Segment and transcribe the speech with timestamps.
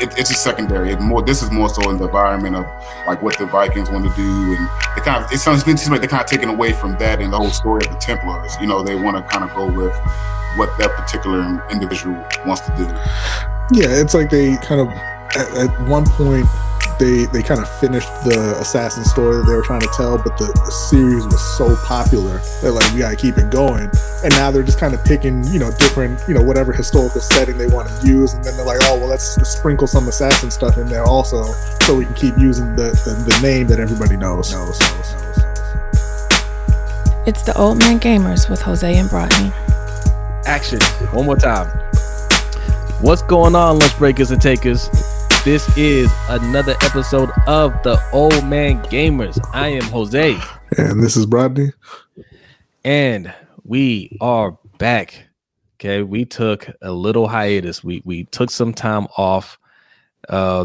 [0.00, 0.90] it, it's a secondary.
[0.90, 2.66] It more this is more so in the environment of
[3.06, 6.08] like what the Vikings want to do, and they kind of it sounds like they're
[6.08, 8.56] kind of taking away from that and the whole story of the Templars.
[8.60, 9.94] You know, they want to kind of go with
[10.56, 12.84] what that particular individual wants to do.
[13.72, 14.88] Yeah, it's like they kind of
[15.36, 16.46] at, at one point
[16.98, 20.36] they they kind of finished the assassin story that they were trying to tell, but
[20.38, 23.90] the, the, series was so popular that like we gotta keep it going.
[24.22, 27.58] And now they're just kind of picking, you know, different, you know, whatever historical setting
[27.58, 30.50] they want to use, and then they're like, oh well, let's, let's sprinkle some assassin
[30.50, 31.44] stuff in there also,
[31.82, 34.52] so we can keep using the the, the name that everybody knows.
[34.52, 35.44] knows, knows, knows.
[37.26, 39.52] It's the Old Man Gamers with Jose and Brodney.
[40.46, 40.80] Action.
[41.12, 41.68] One more time.
[43.00, 44.88] What's going on, lunch breakers and takers?
[45.44, 49.38] This is another episode of the Old Man Gamers.
[49.52, 50.40] I am Jose.
[50.78, 51.70] And this is Brodney.
[52.82, 55.28] And we are back.
[55.76, 56.02] Okay.
[56.02, 57.84] We took a little hiatus.
[57.84, 59.58] We we took some time off.
[60.30, 60.64] Uh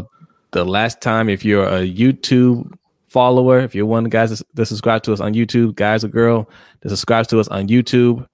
[0.52, 2.72] the last time, if you're a YouTube
[3.08, 6.08] follower, if you're one of the guys that subscribe to us on YouTube, guys or
[6.08, 6.48] girl
[6.80, 8.26] that subscribes to us on YouTube,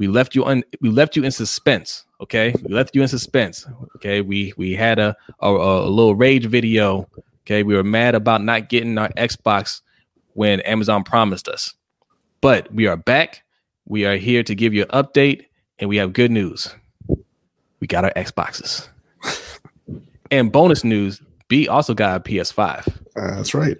[0.00, 3.66] we left you on we left you in suspense Okay, we left you in suspense.
[3.96, 7.08] Okay, we we had a, a a little rage video.
[7.44, 9.80] Okay, we were mad about not getting our Xbox
[10.34, 11.74] when Amazon promised us,
[12.42, 13.42] but we are back.
[13.86, 15.46] We are here to give you an update,
[15.78, 16.74] and we have good news.
[17.80, 18.86] We got our Xboxes.
[20.30, 22.86] and bonus news: B also got a PS5.
[23.16, 23.78] Uh, that's right.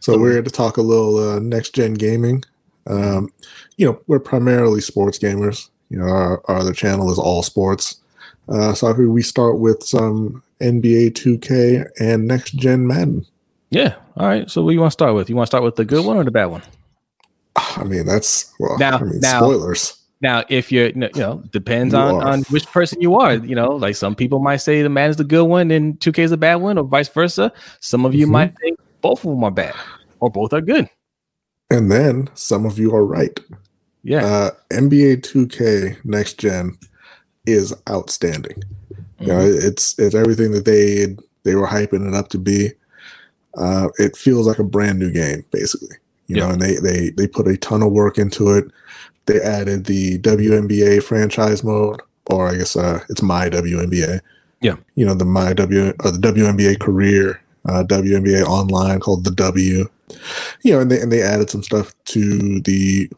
[0.00, 2.42] So, so we're here to talk a little uh, next gen gaming.
[2.88, 3.30] Um,
[3.76, 5.68] you know, we're primarily sports gamers.
[5.90, 8.00] You know, our, our other channel is all sports.
[8.48, 13.26] Uh, so I think we start with some NBA 2K and next gen Madden.
[13.70, 13.96] Yeah.
[14.16, 14.50] All right.
[14.50, 15.28] So what do you want to start with?
[15.28, 16.62] You want to start with the good one or the bad one?
[17.56, 18.78] I mean, that's well.
[18.78, 19.98] Now, I mean, now, spoilers.
[20.20, 23.34] Now, if you're, you know, depends you on on which person you are.
[23.34, 26.32] You know, like some people might say the Madden's the good one and 2K is
[26.32, 27.52] a bad one, or vice versa.
[27.80, 28.32] Some of you mm-hmm.
[28.32, 29.74] might think both of them are bad,
[30.20, 30.88] or both are good.
[31.74, 33.38] And then some of you are right.
[34.04, 34.24] Yeah.
[34.24, 36.78] Uh, NBA 2K next gen
[37.46, 38.62] is outstanding.
[38.92, 39.24] Mm-hmm.
[39.24, 39.66] You know, mm-hmm.
[39.66, 42.70] it's it's everything that they they were hyping it up to be.
[43.56, 45.96] Uh, it feels like a brand new game, basically.
[46.26, 46.46] You yeah.
[46.46, 48.66] know, and they they they put a ton of work into it.
[49.26, 54.20] They added the WNBA franchise mode, or I guess uh, it's my WNBA.
[54.60, 54.76] Yeah.
[54.94, 59.88] You know, the my W or the WNBA career, uh, WNBA online called the W.
[60.62, 63.10] You know, and they and they added some stuff to the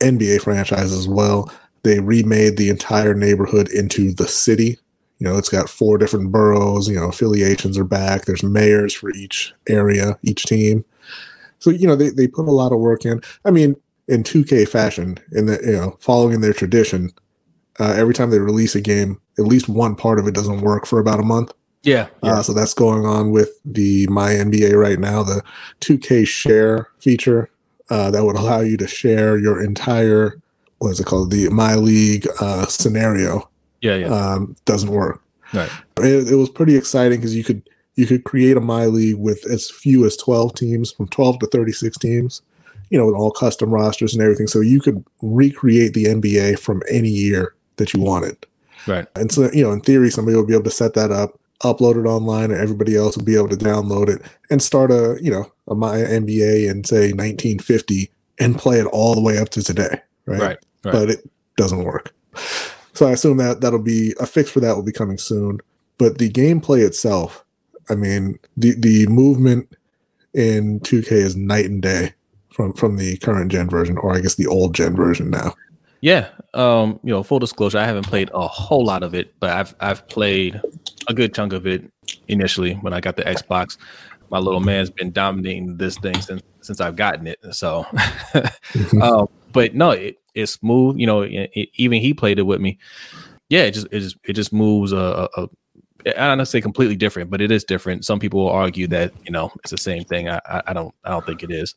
[0.00, 1.52] NBA franchise as well.
[1.82, 4.78] They remade the entire neighborhood into the city.
[5.18, 6.88] You know, it's got four different boroughs.
[6.88, 8.24] You know, affiliations are back.
[8.24, 10.84] There's mayors for each area, each team.
[11.58, 13.20] So you know, they they put a lot of work in.
[13.44, 13.76] I mean,
[14.08, 17.10] in 2K fashion, in the you know, following their tradition,
[17.78, 20.86] uh, every time they release a game, at least one part of it doesn't work
[20.86, 21.52] for about a month.
[21.82, 22.08] Yeah.
[22.22, 22.34] yeah.
[22.34, 25.22] Uh, so that's going on with the My NBA right now.
[25.22, 25.42] The
[25.80, 27.50] 2K share feature
[27.90, 30.40] uh, that would allow you to share your entire
[30.82, 33.48] what is it called the my league uh, scenario.
[33.82, 34.06] Yeah, yeah.
[34.08, 35.22] Um, doesn't work.
[35.52, 35.70] Right.
[35.98, 37.62] It, it was pretty exciting because you could
[37.94, 41.46] you could create a my league with as few as twelve teams, from twelve to
[41.46, 42.42] thirty six teams.
[42.90, 46.82] You know, with all custom rosters and everything, so you could recreate the NBA from
[46.90, 48.44] any year that you wanted.
[48.86, 49.06] Right.
[49.16, 51.96] And so, you know, in theory, somebody would be able to set that up upload
[51.96, 55.30] it online and everybody else will be able to download it and start a you
[55.30, 59.62] know a my NBA in say 1950 and play it all the way up to
[59.62, 60.92] today right, right, right.
[60.92, 62.14] but it doesn't work.
[62.94, 65.58] So i assume that that'll be a fix for that will be coming soon.
[65.98, 67.44] But the gameplay itself
[67.90, 69.76] i mean the the movement
[70.34, 72.14] in 2k is night and day
[72.54, 75.54] from from the current gen version or i guess the old gen version now.
[76.02, 79.50] Yeah, um, you know, full disclosure, I haven't played a whole lot of it, but
[79.50, 80.60] I've I've played
[81.08, 81.90] a good chunk of it
[82.28, 83.76] initially when I got the Xbox.
[84.30, 87.38] My little man's been dominating this thing since since I've gotten it.
[87.50, 87.84] So,
[89.02, 90.98] um, but no, it, it's smooth.
[90.98, 92.78] You know, it, it, even he played it with me.
[93.48, 95.48] Yeah, it just it just it just moves a, a, a
[96.06, 98.04] I don't say completely different, but it is different.
[98.04, 100.28] Some people will argue that you know it's the same thing.
[100.28, 101.74] I, I, I don't I don't think it is.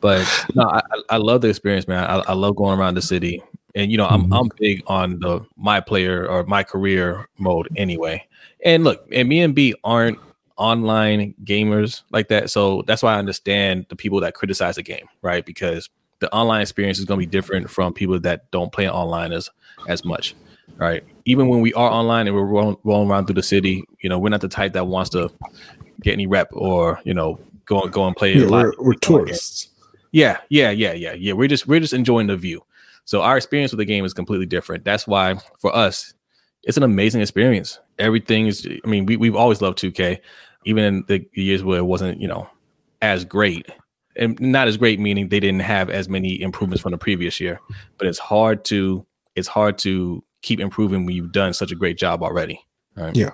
[0.00, 0.80] But no, I,
[1.10, 2.04] I love the experience, man.
[2.04, 3.42] I, I love going around the city,
[3.74, 4.32] and you know, I'm mm-hmm.
[4.32, 8.26] I'm big on the my player or my career mode anyway.
[8.64, 10.18] And look, and me and B aren't
[10.56, 15.08] online gamers like that, so that's why I understand the people that criticize the game,
[15.22, 15.44] right?
[15.44, 15.88] Because
[16.20, 19.50] the online experience is going to be different from people that don't play online as
[19.88, 20.34] as much,
[20.76, 21.02] right?
[21.24, 24.18] Even when we are online and we're rolling, rolling around through the city, you know,
[24.18, 25.30] we're not the type that wants to
[26.02, 28.64] get any rep or you know go go and play yeah, a lot.
[28.64, 29.68] We're, we're tourists.
[30.12, 31.32] Yeah, yeah, yeah, yeah, yeah.
[31.32, 32.62] We're just we're just enjoying the view.
[33.10, 34.84] So our experience with the game is completely different.
[34.84, 36.14] That's why for us,
[36.62, 37.80] it's an amazing experience.
[37.98, 38.64] Everything is.
[38.84, 40.20] I mean, we we've always loved 2K,
[40.64, 42.48] even in the years where it wasn't you know
[43.02, 43.66] as great
[44.14, 47.58] and not as great meaning they didn't have as many improvements from the previous year
[47.98, 49.04] but it's hard to
[49.34, 52.60] it's hard to keep improving when you've done such a great job already
[52.96, 53.16] right?
[53.16, 53.30] yeah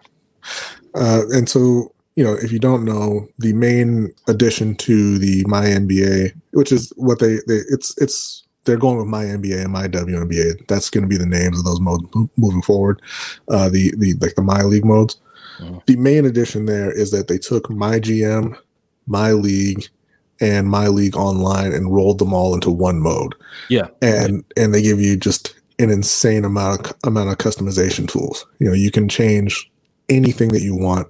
[0.95, 5.65] uh, and so you know if you don't know the main addition to the my
[5.65, 9.89] nba which is what they, they it's it's they're going with my NBA and my
[9.89, 10.67] WNBA.
[10.69, 12.05] That's going to be the names of those modes
[12.37, 13.01] moving forward.
[13.49, 15.19] Uh, the the like the my league modes.
[15.59, 15.79] Mm-hmm.
[15.87, 18.59] The main addition there is that they took my GM,
[19.07, 19.89] my league,
[20.41, 23.35] and my league online and rolled them all into one mode.
[23.69, 23.89] Yeah.
[24.03, 24.45] And right.
[24.57, 28.47] and they give you just an insane amount of amount of customization tools.
[28.59, 29.71] You know, you can change
[30.09, 31.09] anything that you want,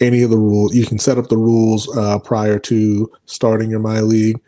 [0.00, 0.74] any of the rules.
[0.74, 4.40] You can set up the rules uh, prior to starting your my league.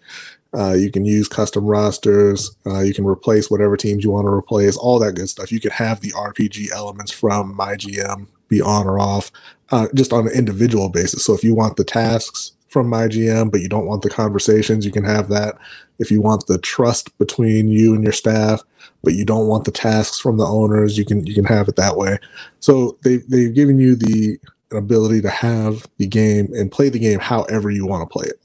[0.57, 2.57] Uh, you can use custom rosters.
[2.67, 4.77] Uh, you can replace whatever teams you want to replace.
[4.77, 5.53] All that good stuff.
[5.53, 9.31] You can have the RPG elements from my GM be on or off,
[9.71, 11.25] uh, just on an individual basis.
[11.25, 14.85] So if you want the tasks from my GM, but you don't want the conversations,
[14.85, 15.57] you can have that.
[15.99, 18.63] If you want the trust between you and your staff,
[19.03, 21.77] but you don't want the tasks from the owners, you can you can have it
[21.77, 22.19] that way.
[22.61, 24.39] So they they've given you the
[24.73, 28.41] ability to have the game and play the game however you want to play it.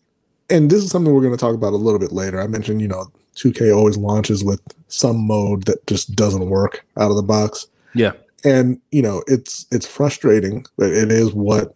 [0.49, 2.41] And this is something we're going to talk about a little bit later.
[2.41, 7.09] I mentioned, you know, 2K always launches with some mode that just doesn't work out
[7.09, 7.67] of the box.
[7.93, 8.13] Yeah.
[8.43, 11.73] And, you know, it's it's frustrating, but it is what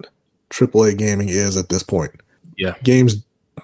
[0.52, 2.12] AAA gaming is at this point
[2.60, 3.16] yeah games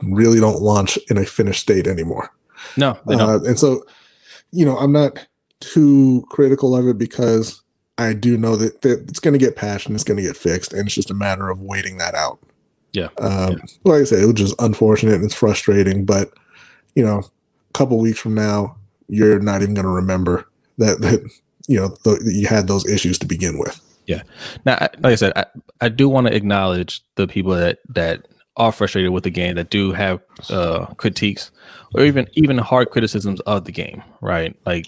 [0.01, 2.31] really don't launch in a finished state anymore
[2.77, 3.85] no uh, and so
[4.51, 5.27] you know i'm not
[5.59, 7.61] too critical of it because
[7.97, 10.35] i do know that, that it's going to get patched and it's going to get
[10.35, 12.39] fixed and it's just a matter of waiting that out
[12.95, 13.09] yeah.
[13.19, 13.65] Um, yeah.
[13.83, 16.31] like i said it was just unfortunate and it's frustrating but
[16.95, 18.75] you know a couple weeks from now
[19.07, 20.47] you're not even going to remember
[20.77, 21.21] that that
[21.67, 24.21] you know that you had those issues to begin with yeah
[24.65, 25.45] now like i said i,
[25.81, 28.27] I do want to acknowledge the people that that
[28.57, 31.51] are frustrated with the game that do have uh, critiques
[31.93, 34.55] or even even hard criticisms of the game, right?
[34.65, 34.87] Like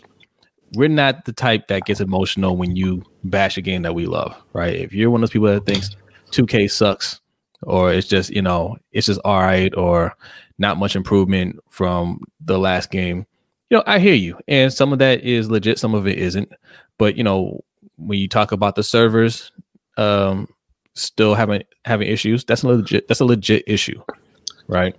[0.73, 4.35] we're not the type that gets emotional when you bash a game that we love,
[4.53, 4.75] right?
[4.75, 5.95] If you're one of those people that thinks
[6.31, 7.21] 2K sucks
[7.63, 10.15] or it's just, you know, it's just all right or
[10.57, 13.25] not much improvement from the last game,
[13.69, 14.37] you know, I hear you.
[14.47, 16.51] And some of that is legit, some of it isn't.
[16.97, 17.63] But, you know,
[17.97, 19.51] when you talk about the servers,
[19.97, 20.47] um,
[20.95, 24.01] still having having issues, that's a legit that's a legit issue,
[24.67, 24.95] right?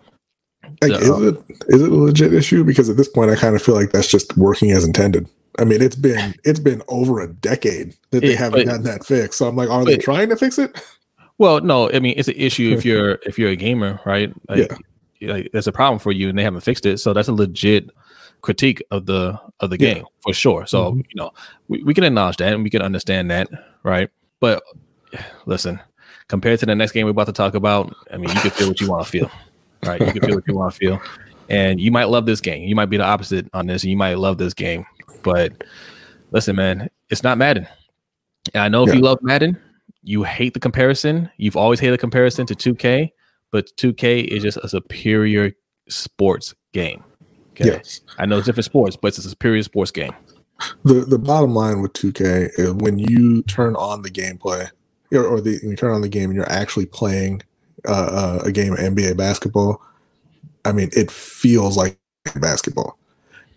[0.83, 2.65] Like, so, is it is it a legit issue?
[2.65, 5.29] Because at this point, I kind of feel like that's just working as intended.
[5.59, 9.05] I mean, it's been it's been over a decade that they haven't but, gotten that
[9.05, 9.39] fixed.
[9.39, 10.81] So I'm like, are but, they trying to fix it?
[11.39, 11.91] Well, no.
[11.91, 14.33] I mean, it's an issue if you're if you're a gamer, right?
[14.49, 14.73] Like,
[15.21, 15.33] yeah.
[15.33, 16.99] Like, that's a problem for you, and they haven't fixed it.
[16.99, 17.91] So that's a legit
[18.41, 20.67] critique of the of the game for sure.
[20.67, 20.99] So mm-hmm.
[20.99, 21.31] you know,
[21.69, 23.49] we, we can acknowledge that and we can understand that,
[23.83, 24.11] right?
[24.41, 24.63] But
[25.47, 25.81] listen,
[26.29, 28.69] compared to the next game we're about to talk about, I mean, you can feel
[28.69, 29.31] what you want to feel,
[29.85, 30.01] right?
[30.01, 31.03] You can feel what you want to feel,
[31.49, 32.69] and you might love this game.
[32.69, 34.87] You might be the opposite on this, and you might love this game.
[35.23, 35.65] But
[36.31, 37.67] listen, man, it's not Madden.
[38.55, 38.95] And I know if yeah.
[38.95, 39.61] you love Madden,
[40.09, 41.31] you hate the comparison.
[41.37, 43.11] You've always hated the comparison to 2K,
[43.53, 45.53] but 2K is just a superior
[45.91, 47.05] sports game.
[47.51, 47.67] Okay?
[47.67, 50.15] Yes, I know it's different sports, but it's a superior sports game.
[50.85, 54.71] The the bottom line with 2K is when you turn on the gameplay,
[55.13, 57.43] or, or the, you turn on the game and you're actually playing
[57.87, 59.83] uh, uh a game of NBA basketball,
[60.65, 61.99] I mean, it feels like
[62.41, 62.99] basketball.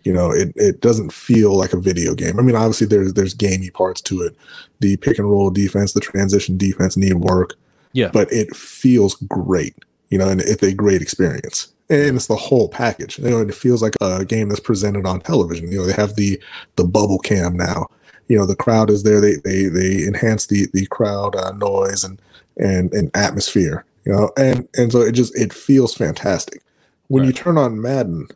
[0.04, 2.38] You know, it, it doesn't feel like a video game.
[2.38, 4.36] I mean, obviously there's there's gamey parts to it.
[4.80, 7.54] The pick and roll defense, the transition defense need work.
[7.92, 8.10] Yeah.
[8.12, 9.76] But it feels great,
[10.08, 11.72] you know, and it's a great experience.
[11.90, 13.18] And it's the whole package.
[13.18, 15.70] You know, it feels like a game that's presented on television.
[15.70, 16.40] You know, they have the
[16.76, 17.86] the bubble cam now
[18.28, 19.20] you know the crowd is there.
[19.20, 22.20] They they they enhance the the crowd uh, noise and
[22.56, 23.84] and and atmosphere.
[24.06, 26.62] You know, and and so it just it feels fantastic.
[27.08, 27.26] When right.
[27.26, 28.28] you turn on Madden,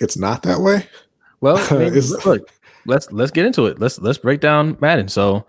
[0.00, 0.86] it's not that way.
[1.40, 1.56] Well,
[2.26, 2.50] look,
[2.86, 3.78] let's let's get into it.
[3.78, 5.08] Let's let's break down Madden.
[5.08, 5.44] So,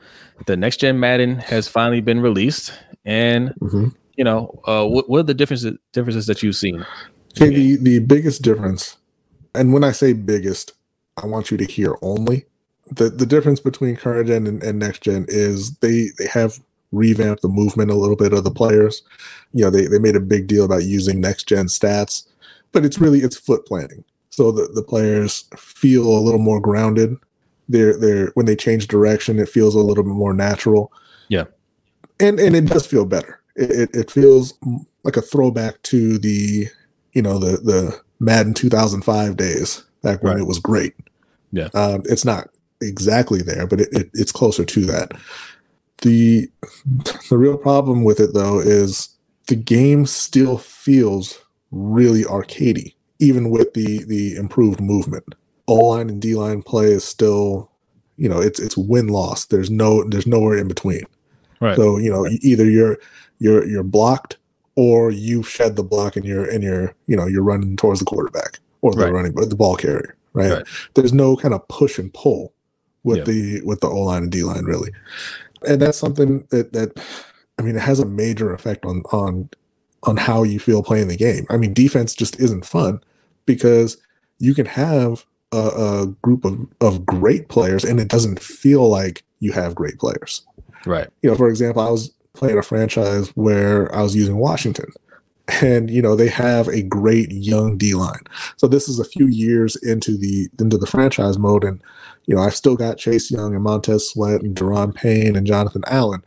[0.45, 2.73] the next gen Madden has finally been released,
[3.05, 3.87] and mm-hmm.
[4.15, 6.85] you know, uh, what what are the differences differences that you've seen?
[7.31, 8.97] Okay, the the biggest difference,
[9.53, 10.73] and when I say biggest,
[11.17, 12.45] I want you to hear only
[12.91, 16.59] the the difference between current gen and, and, next gen is they they have
[16.91, 19.01] revamped the movement a little bit of the players.
[19.53, 22.27] You know, they, they made a big deal about using next gen stats,
[22.71, 24.03] but it's really it's foot planting.
[24.35, 27.15] So the, the players feel a little more grounded.
[27.69, 30.91] They're they're when they change direction, it feels a little bit more natural.
[31.29, 31.45] Yeah.
[32.19, 33.39] And and it does feel better.
[33.55, 34.53] It, it, it feels
[35.03, 36.67] like a throwback to the
[37.13, 40.41] you know the the Madden 2005 days back when right.
[40.41, 40.95] it was great.
[41.53, 41.69] Yeah.
[41.73, 42.49] Um, it's not
[42.81, 45.13] exactly there, but it, it, it's closer to that.
[46.01, 46.49] The
[47.29, 49.15] the real problem with it though is
[49.47, 51.39] the game still feels
[51.71, 55.35] really arcadey, even with the the improved movement.
[55.67, 57.71] O line and D line play is still,
[58.17, 59.45] you know, it's it's win loss.
[59.45, 61.03] There's no there's nowhere in between.
[61.59, 61.75] Right.
[61.75, 62.97] So you know, either you're
[63.39, 64.37] you're you're blocked
[64.75, 68.05] or you shed the block and you're and you're you know you're running towards the
[68.05, 69.13] quarterback or the Right.
[69.13, 70.15] running but the ball carrier.
[70.33, 70.51] Right?
[70.51, 70.67] Right.
[70.95, 72.53] There's no kind of push and pull
[73.03, 73.23] with Yeah.
[73.23, 74.91] the with the O line and D line really,
[75.67, 76.91] and that's something that that
[77.57, 79.49] I mean it has a major effect on on
[80.05, 81.45] on how you feel playing the game.
[81.49, 83.01] I mean defense just isn't fun
[83.45, 83.97] because
[84.39, 89.23] you can have a, a group of of great players and it doesn't feel like
[89.39, 90.45] you have great players
[90.85, 91.07] right.
[91.21, 94.91] you know, for example, I was playing a franchise where I was using Washington,
[95.61, 98.23] and you know they have a great young D line.
[98.57, 101.81] So this is a few years into the into the franchise mode, and
[102.25, 105.83] you know I've still got Chase Young and Montez Sweat and Daron Payne and Jonathan
[105.87, 106.23] Allen.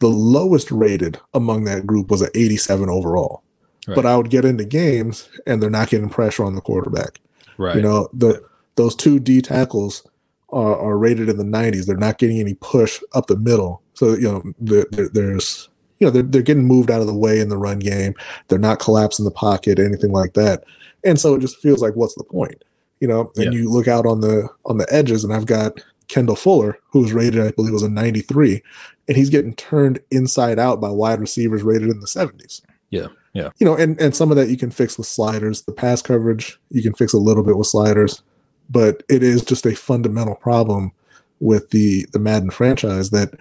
[0.00, 3.42] The lowest rated among that group was an 87 overall.
[3.88, 3.94] Right.
[3.94, 7.20] But I would get into games and they're not getting pressure on the quarterback.
[7.56, 7.76] Right.
[7.76, 8.42] You know, the
[8.74, 10.06] those two D tackles
[10.50, 11.86] are, are rated in the 90s.
[11.86, 13.82] They're not getting any push up the middle.
[13.94, 17.14] So, you know, there, there- there's, you know, they're, they're getting moved out of the
[17.14, 18.14] way in the run game.
[18.48, 20.64] They're not collapsing the pocket, anything like that.
[21.04, 22.62] And so it just feels like, what's the point?
[23.00, 23.60] You know, and Yeah.
[23.60, 27.12] you look out on the on the edges, and I've got Kendall Fuller, who was
[27.12, 28.62] rated, I believe, was a 93,
[29.08, 32.60] and he's getting turned inside out by wide receivers rated in the 70s
[32.90, 33.08] Yeah.
[33.32, 33.50] Yeah.
[33.58, 35.62] you know, and and some of that you can fix with sliders.
[35.62, 38.22] The pass coverage you can fix a little bit with sliders,
[38.70, 40.92] but it is just a fundamental problem
[41.40, 43.34] with the the Madden franchise that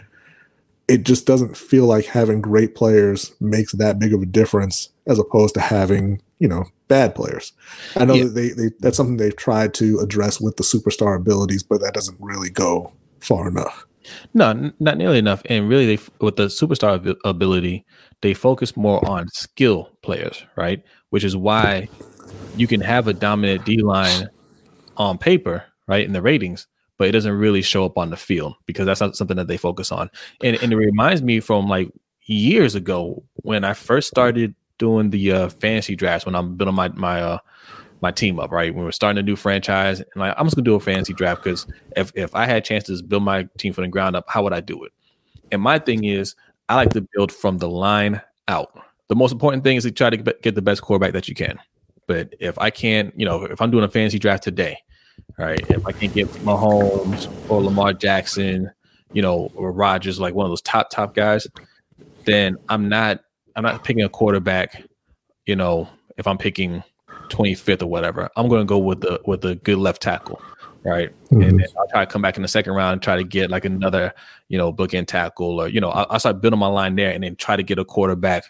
[0.89, 5.17] it just doesn't feel like having great players makes that big of a difference as
[5.17, 7.54] opposed to having you know bad players.
[7.96, 8.24] I know Yeah.
[8.25, 11.94] that they, they that's something they've tried to address with the superstar abilities, but that
[11.94, 13.86] doesn't really go far enough.
[14.34, 15.42] No, n- not nearly enough.
[15.46, 17.86] And really, they with the superstar abi- ability,
[18.22, 20.84] they focus more on skill players, right?
[21.10, 21.89] Which is why
[22.56, 24.30] you can have a dominant D line
[24.98, 28.54] on paper, right, in the ratings, but it doesn't really show up on the field
[28.65, 30.10] because that's not something that they focus on.
[30.44, 31.89] And and it reminds me from like
[32.27, 36.89] years ago when I first started doing the uh, fantasy drafts when I'm building my
[36.89, 37.38] my uh,
[38.01, 38.74] my team up, right?
[38.74, 41.44] When we're starting a new franchise, and like I'm just gonna do a fantasy draft
[41.44, 44.44] because if if I had chances to build my team from the ground up, how
[44.44, 44.91] would I do it?
[45.51, 46.36] And my thing is,
[46.70, 48.72] I like to build from the line out.
[49.08, 51.60] The most important thing is to try to get the best quarterback that you can.
[52.08, 54.77] But if I can't, you know, if I'm doing a fantasy draft today,
[55.38, 55.60] right?
[55.70, 58.72] If I can't get Mahomes or Lamar Jackson,
[59.13, 61.48] you know, or Rodgers, like one of those top top guys,
[62.25, 63.22] then I'm not
[63.55, 64.83] I'm not picking a quarterback.
[65.45, 66.83] You know, if I'm picking
[67.29, 70.41] 25th or whatever, I'm going to go with the with a good left tackle,
[70.83, 71.12] right?
[71.29, 71.47] Mhm.
[71.47, 73.50] And then I'll try to come back in the second round and try to get
[73.50, 74.13] like another,
[74.50, 77.24] you know, bookend tackle, or you know, I'll, I'll start building my line there, and
[77.24, 78.45] then try to get a quarterback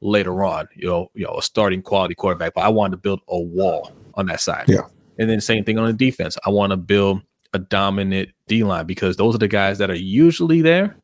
[0.00, 0.68] later on.
[0.74, 2.54] You know, you know, a starting quality quarterback.
[2.54, 4.64] But I wanted to build a wall on that side.
[4.68, 4.82] Yeah.
[5.18, 6.36] And then same thing on the defense.
[6.44, 9.94] I want to build a dominant D line because those are the guys that are
[9.94, 10.96] usually there,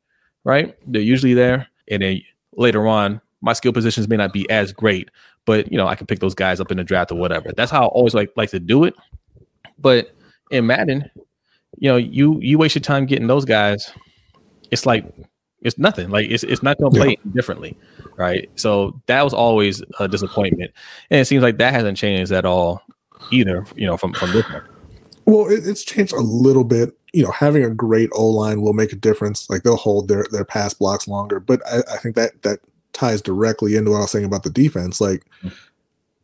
[0.44, 0.76] right?
[0.86, 2.20] They're usually there, and then
[2.56, 5.10] later on, my skill positions may not be as great,
[5.46, 7.52] but you know, I can pick those guys up in the draft or whatever.
[7.56, 8.94] That's how I always like like to do it.
[9.78, 10.14] But
[10.50, 11.10] in Madden,
[11.78, 13.92] you know, you you waste your time getting those guys.
[14.70, 15.04] It's like
[15.62, 16.10] it's nothing.
[16.10, 17.76] Like it's it's not going to play differently,
[18.16, 18.48] right?
[18.56, 20.72] So that was always a disappointment,
[21.10, 22.82] and it seems like that hasn't changed at all
[23.30, 23.64] either.
[23.76, 24.62] You know, from from this one.
[25.26, 26.96] Well, it, it's changed a little bit.
[27.12, 29.48] You know, having a great O line will make a difference.
[29.50, 31.40] Like they'll hold their their pass blocks longer.
[31.40, 32.60] But I, I think that that
[32.92, 35.00] ties directly into what I was saying about the defense.
[35.00, 35.54] Like, mm-hmm.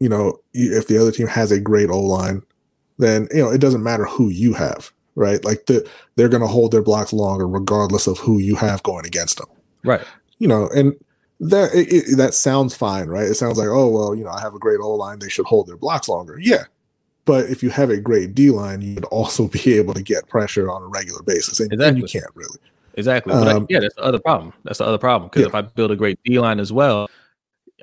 [0.01, 2.43] you know, if the other team has a great O line,
[2.99, 5.45] then you know it doesn't matter who you have, right?
[5.45, 9.07] Like the, they're going to hold their blocks longer regardless of who you have going
[9.07, 9.49] against them.
[9.85, 10.03] Right.
[10.39, 10.95] You know, and
[11.41, 13.27] that it, it, that sounds fine, right?
[13.27, 15.47] It sounds like, oh well, you know, I have a great O line; they should
[15.47, 16.39] hold their blocks longer.
[16.41, 16.65] Yeah,
[17.25, 20.71] but if you have a great D line, you'd also be able to get pressure
[20.71, 22.59] on a regular basis, and, and you can't really.
[22.97, 23.33] Exactly.
[23.33, 24.53] But I- Um, yeah, that's the other problem.
[24.65, 25.29] That's the other problem.
[25.29, 25.49] Because Yeah.
[25.49, 27.09] if I build a great D line as well,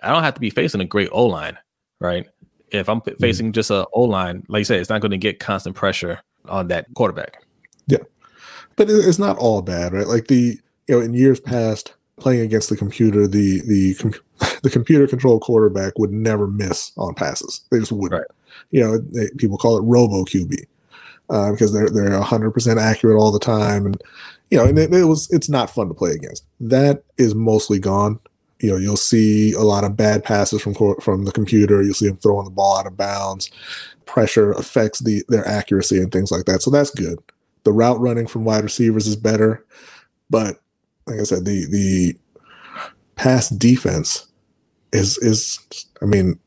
[0.01, 1.58] I don't have to be facing a great O line,
[2.00, 2.27] right?
[2.72, 3.20] If I'm Mm-hmm.
[3.22, 6.20] facing just a O line, like you said, it's not going to get constant pressure
[6.50, 7.43] on that quarterback.
[7.88, 8.00] Yeah,
[8.75, 10.08] but it's not all bad, right?
[10.08, 14.13] Like the you know, in years past, playing against the computer, the the com-
[14.63, 17.62] the computer controlled quarterback would never miss on passes.
[17.72, 18.22] They just wouldn't.
[18.22, 18.27] Right.
[18.72, 20.65] You know, they, people call it Robo QB
[21.29, 24.01] uh, because they're they're hundred percent accurate all the time, and
[24.53, 26.45] you know, and it, it was it's not fun to play against.
[26.60, 28.19] That is mostly gone.
[28.60, 31.81] You know, you'll see a lot of bad passes from from the computer.
[31.81, 33.50] You'll see them throwing the ball out of bounds.
[34.05, 36.62] Pressure affects the their accuracy and things like that.
[36.62, 37.17] So that's good.
[37.63, 39.65] The route running from wide receivers is better,
[40.29, 40.62] but
[41.07, 42.15] like I said, the the
[43.15, 44.27] pass defense
[44.91, 45.60] is is
[46.00, 46.38] I mean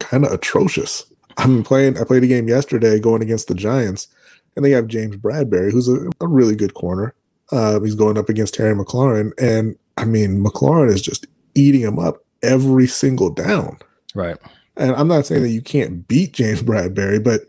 [0.00, 1.06] kind of atrocious.
[1.36, 2.00] I'm playing.
[2.00, 4.08] I played a game yesterday going against the Giants,
[4.56, 7.14] and they have James Bradberry, who's a, a really good corner.
[7.54, 11.98] Uh, he's going up against Terry McLaurin, and I mean McLaurin is just eating him
[11.98, 13.78] up every single down.
[14.14, 14.36] Right.
[14.76, 17.42] And I'm not saying that you can't beat James Bradberry, but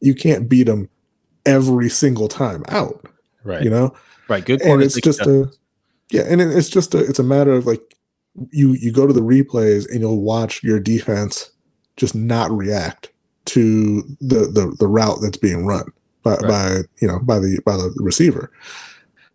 [0.00, 0.88] you can't beat him
[1.44, 3.06] every single time out.
[3.44, 3.62] Right.
[3.62, 3.94] You know.
[4.28, 4.44] Right.
[4.44, 4.62] Good.
[4.62, 5.50] And it's just a
[6.10, 7.96] yeah, and it, it's just a it's a matter of like
[8.50, 11.50] you you go to the replays and you'll watch your defense
[11.96, 13.10] just not react
[13.46, 15.84] to the the, the route that's being run
[16.22, 16.48] by, Right.
[16.48, 18.50] by you know by the by the receiver.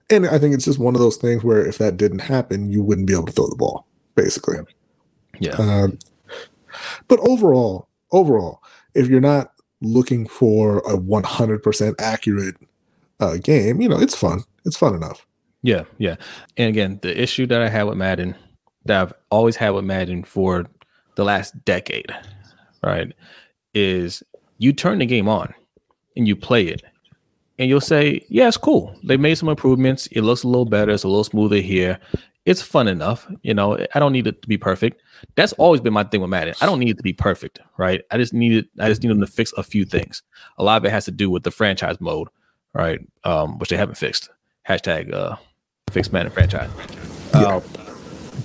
[0.09, 2.83] And I think it's just one of those things where if that didn't happen, you
[2.83, 4.57] wouldn't be able to throw the ball, basically.
[5.39, 5.55] Yeah.
[5.55, 5.97] Um,
[7.07, 8.61] but overall, overall,
[8.93, 12.55] if you're not looking for a 100% accurate
[13.19, 14.43] uh, game, you know, it's fun.
[14.63, 15.25] It's fun enough.
[15.61, 16.15] Yeah, yeah.
[16.57, 18.35] And again, the issue that I had with Madden,
[18.85, 20.65] that I've always had with Madden for
[21.15, 22.13] the last decade,
[22.83, 23.11] right,
[23.73, 24.21] is
[24.57, 25.53] you turn the game on
[26.15, 26.83] and you play it,
[27.57, 28.95] and you'll say, "Yeah, it's cool.
[29.03, 30.07] They made some improvements.
[30.07, 30.91] It looks a little better.
[30.91, 31.99] It's a little smoother here.
[32.45, 33.27] It's fun enough.
[33.41, 35.01] You know, I don't need it to be perfect.
[35.35, 36.53] That's always been my thing with Madden.
[36.61, 38.03] I don't need it to be perfect, right?
[38.11, 38.67] I just need it.
[38.79, 40.21] I just need them to fix a few things.
[40.57, 42.27] A lot of it has to do with the franchise mode,
[42.73, 42.99] right?
[43.23, 44.29] Um, which they haven't fixed.
[44.67, 45.37] Hashtag uh,
[45.89, 46.69] fix Madden franchise.
[47.33, 47.61] Uh,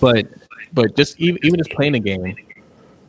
[0.00, 0.26] but
[0.72, 2.36] but just even, even just playing the game,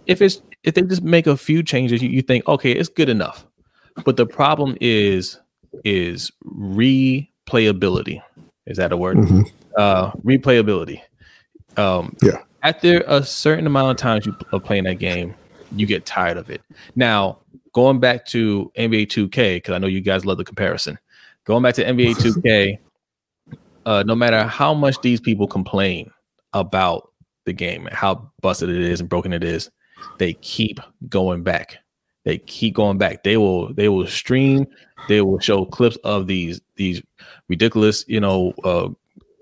[0.08, 3.10] if it's if they just make a few changes, you, you think okay, it's good
[3.10, 3.46] enough.
[4.06, 5.40] But the problem is
[5.84, 8.22] is replayability.
[8.66, 9.18] Is that a word?
[9.18, 9.52] Mhm.
[9.78, 11.02] Uh, replayability.
[11.78, 12.40] Um, Yeah.
[12.64, 15.34] After a certain amount of times you are playing that game,
[15.76, 16.62] you get tired of it.
[16.96, 17.40] Now,
[17.74, 21.00] going back to NBA 2K, because I know you guys love the comparison.
[21.46, 22.78] Going back to NBA 2K,
[23.86, 26.12] uh, no matter how much these people complain
[26.54, 27.10] about
[27.46, 29.72] the game and how busted it is and broken it is,
[30.20, 31.78] they keep going back.
[32.26, 33.24] They keep going back.
[33.24, 34.68] They will they will stream.
[35.08, 37.02] They will show clips of these these
[37.48, 38.90] ridiculous, you know, uh,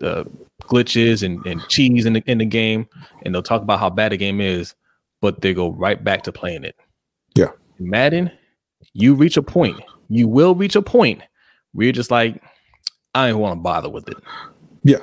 [0.03, 0.23] uh,
[0.63, 2.87] glitches and, and cheese in the in the game,
[3.23, 4.75] and they'll talk about how bad the game is,
[5.21, 6.75] but they go right back to playing it.
[7.35, 7.51] Yeah.
[7.79, 8.31] Madden,
[8.93, 9.79] you reach a point.
[10.09, 11.21] You will reach a point
[11.73, 12.41] where you're just like,
[13.15, 14.17] I don't want to bother with it.
[14.83, 14.99] Yeah,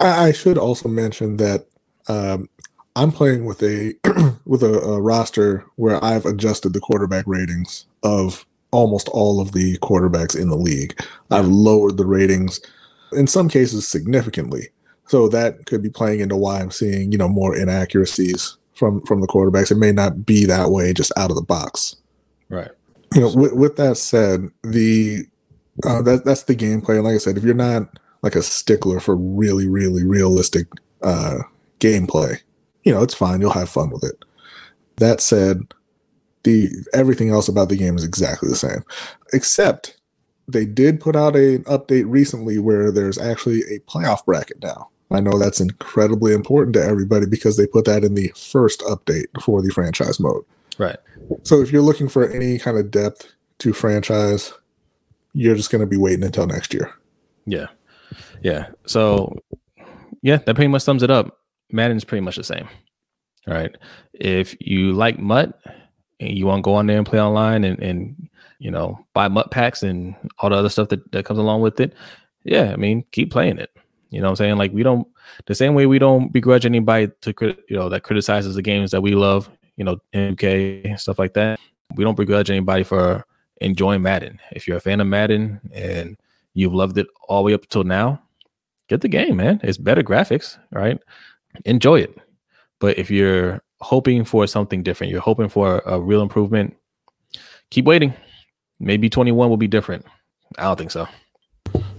[0.00, 1.66] I, I should also mention that
[2.08, 2.48] um,
[2.96, 3.94] I'm playing with a
[4.44, 9.76] with a, a roster where I've adjusted the quarterback ratings of almost all of the
[9.78, 10.98] quarterbacks in the league.
[11.30, 12.60] I've lowered the ratings
[13.12, 14.68] in some cases significantly,
[15.06, 19.20] so that could be playing into why I'm seeing you know more inaccuracies from from
[19.20, 19.70] the quarterbacks.
[19.70, 21.96] It may not be that way just out of the box
[22.50, 22.70] Right.
[23.14, 25.24] you know, with, with that said, the
[25.86, 26.96] uh, that that's the gameplay.
[26.96, 30.66] And like I said, if you're not like a stickler for really, really realistic
[31.02, 31.38] uh,
[31.78, 32.38] gameplay,
[32.84, 33.40] you know, it's fine.
[33.40, 34.24] You'll have fun with it.
[34.96, 35.72] That said,
[36.44, 38.82] the everything else about the game is exactly the same,
[39.32, 39.96] except
[40.48, 44.88] they did put out a, an update recently where there's actually a playoff bracket now.
[45.12, 49.26] I know that's incredibly important to everybody because they put that in the first update
[49.42, 50.44] for the franchise mode.
[50.78, 50.98] Right.
[51.42, 54.52] So if you're looking for any kind of depth to franchise,
[55.32, 56.92] you're just going to be waiting until next year.
[57.44, 57.66] Yeah.
[58.42, 58.68] Yeah.
[58.86, 59.36] So
[60.22, 61.38] yeah, that pretty much sums it up.
[61.72, 62.68] Madden's pretty much the same.
[63.48, 63.74] All right.
[64.12, 65.58] If you like MUT
[66.20, 68.28] and you want to go on there and play online and, and
[68.58, 71.80] you know, buy MUT packs and all the other stuff that, that comes along with
[71.80, 71.94] it,
[72.44, 73.70] yeah, I mean, keep playing it.
[74.10, 74.56] You know what I'm saying?
[74.56, 75.06] Like we don't
[75.46, 78.90] the same way we don't begrudge anybody to crit- you know that criticizes the games
[78.90, 81.58] that we love, you know, MK and stuff like that.
[81.94, 83.24] We don't begrudge anybody for
[83.60, 84.40] enjoying Madden.
[84.52, 86.18] If you're a fan of Madden and
[86.54, 88.20] you've loved it all the way up till now,
[88.88, 89.60] get the game, man.
[89.62, 90.98] It's better graphics, right?
[91.64, 92.18] Enjoy it.
[92.80, 96.76] But if you're hoping for something different, you're hoping for a real improvement,
[97.70, 98.14] keep waiting.
[98.78, 100.06] Maybe 21 will be different.
[100.58, 101.06] I don't think so.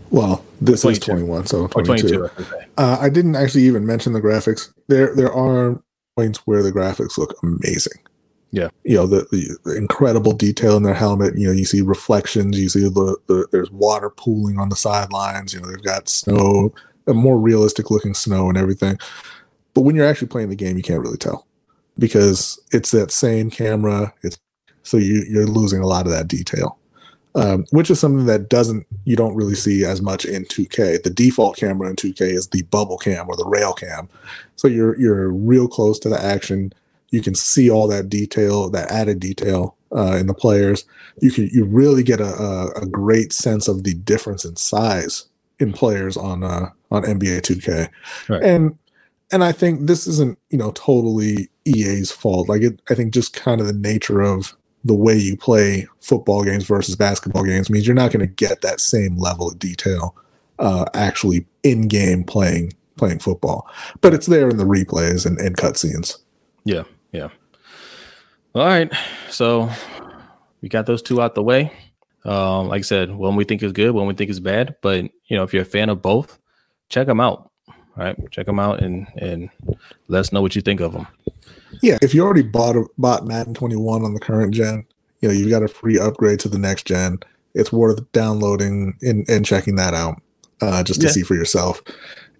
[0.10, 2.28] Well, this is 21, so Or 22.
[2.28, 2.56] 22.
[2.78, 2.84] I.
[2.84, 4.74] Uh, I didn't actually even mention the graphics.
[4.88, 5.82] There, there are
[6.17, 8.00] points where the graphics look amazing.
[8.54, 8.67] Yeah.
[8.84, 11.38] you know the, the, the incredible detail in their helmet.
[11.38, 12.60] You know, you see reflections.
[12.60, 15.54] You see the, the there's water pooling on the sidelines.
[15.54, 16.74] You know, they've got snow,
[17.08, 19.00] a more realistic looking snow and everything.
[19.74, 21.48] But when you're actually playing the game, you can't really tell
[21.97, 24.13] because it's that same camera.
[24.23, 24.38] It's
[24.84, 26.77] so you you're losing a lot of that detail
[27.36, 31.01] um, which is something that doesn't you don't really see as much in 2K.
[31.04, 34.10] The default camera in 2K is the bubble cam or the rail cam,
[34.56, 36.73] so you're you're real close to the action.
[37.10, 40.86] You can see all that detail, that added detail, uh, in the players,
[41.21, 45.25] you can you really get a, a, a great sense of the difference in size
[45.60, 47.88] in players on uh, on NBA 2K,
[48.27, 48.43] Right.
[48.43, 48.77] and
[49.32, 52.50] and I think this isn't you know totally EA's fault.
[52.50, 56.43] Like it, I think just kind of the nature of the way you play football
[56.43, 60.15] games versus basketball games means you're not going to get that same level of detail
[60.60, 63.67] uh, actually in game playing playing football,
[64.02, 66.17] but it's there in the replays and, and cutscenes.
[66.65, 67.30] Yeah, yeah.
[68.54, 68.91] All right.
[69.30, 69.69] So
[70.62, 71.74] we got those two out the way.
[72.26, 74.76] Um, like I said, one we think is good, one we think is bad.
[74.82, 76.38] But you know, if you're a fan of both,
[76.89, 77.50] check them out.
[77.67, 79.50] All right, check them out and and
[80.08, 81.08] let us know what you think of them.
[81.81, 84.86] Yeah, if you already bought a, bought Madden 21 on the current gen,
[85.21, 87.19] you know you've got a free upgrade to the next gen.
[87.53, 90.21] It's worth downloading and, and checking that out
[90.62, 91.13] uh, just to Yeah.
[91.13, 91.81] see for yourself.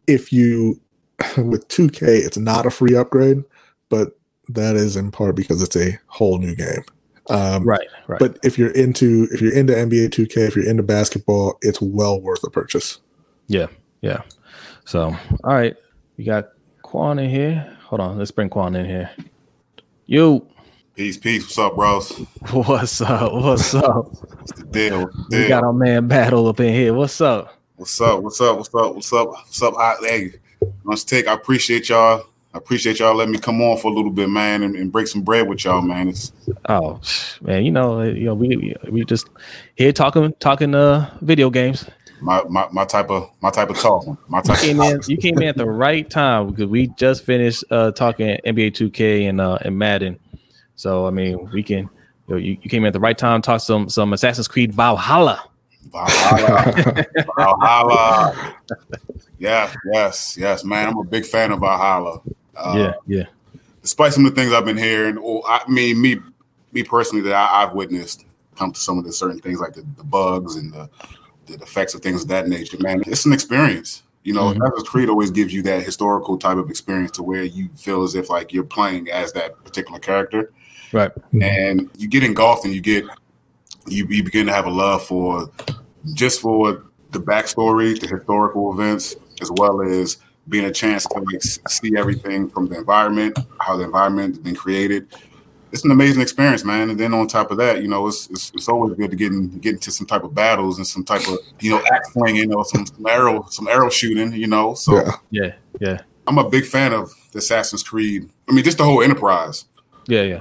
[0.08, 0.80] If you
[1.38, 3.44] with 2K, it's not a free upgrade,
[3.90, 4.18] but
[4.50, 6.84] that is in part because it's a whole new game.
[7.30, 8.20] Um, Right, right.
[8.20, 12.20] But if you're into if you're into NBA 2K, if you're into basketball, it's well
[12.20, 13.00] worth the purchase.
[13.48, 13.68] yeah,
[14.02, 14.22] yeah.
[14.86, 15.76] So all right,
[16.18, 16.50] we got
[16.82, 17.78] Quan in here.
[17.92, 19.12] Hold on, let's bring Quan in here.
[20.06, 20.48] You,
[20.96, 21.44] Peace, peace.
[21.44, 22.10] What's up, bros?
[22.52, 23.34] what's up?
[23.34, 24.14] What's up?
[24.14, 25.02] What's the deal?
[25.02, 26.94] What's the We got our man Battle up in here.
[26.94, 27.60] What's up?
[27.76, 28.24] What's up?
[28.24, 28.56] What's up?
[28.56, 28.96] What's up?
[28.96, 29.28] What's up?
[29.28, 29.74] What's up?
[29.78, 30.34] I, hey,
[30.86, 31.28] let's take.
[31.28, 32.24] I appreciate y'all.
[32.54, 35.08] I appreciate y'all letting me come on for a little bit, man, and, and break
[35.08, 36.08] some bread with y'all, man.
[36.08, 36.32] It's
[36.70, 37.02] Oh
[37.42, 39.28] man, you know, you know, we we just
[39.76, 41.90] here talking talking uh video games.
[42.22, 44.18] My, my my type of my type of talking.
[44.28, 47.24] My You came of in, you came in at the right time because we just
[47.24, 50.20] finished uh talking NBA 2K and uh and Madden.
[50.76, 51.90] So I mean, we can.
[52.28, 53.42] You, know, you, you came in at the right time.
[53.42, 55.44] Talk some some Assassin's Creed Valhalla.
[55.92, 57.06] Valhalla.
[57.36, 58.56] Valhalla.
[59.40, 60.90] Yeah, yes, yes, man.
[60.90, 62.22] I'm a big fan of Valhalla.
[62.56, 63.24] Uh, yeah, yeah,
[63.82, 66.18] despite some of the things I've been hearing, or I mean, me,
[66.72, 69.84] me personally, that I, I've witnessed come to some of the certain things like the,
[69.98, 70.90] the bugs and the,
[71.58, 72.78] the effects of things of that nature.
[72.80, 74.04] Man, it's an experience.
[74.24, 74.58] You know, Mhm.
[74.58, 78.14] Assassin's Creed always gives you that historical type of experience to where you feel as
[78.16, 80.52] if like you're playing as that particular character,
[80.94, 81.12] right.
[81.42, 83.06] and you get engulfed and you get
[83.88, 85.50] you, you begin to have a love for
[86.14, 90.18] just for the backstory, the historical events, as well as
[90.50, 94.56] being a chance to like see everything from the environment, how the environment has been
[94.56, 95.08] created.
[95.72, 96.90] It's an amazing experience, man.
[96.90, 99.32] And then on top of that, you know, it's it's, it's always good to get
[99.32, 102.54] in, get into some type of battles and some type of you know axe swinging
[102.54, 104.34] or some, some arrow some arrow shooting.
[104.34, 105.12] You know, so Yeah.
[105.32, 108.30] Yeah, yeah, I'm a big fan of the Assassin's Creed.
[108.50, 109.66] I mean, just the whole enterprise.
[110.08, 110.40] yeah, yeah.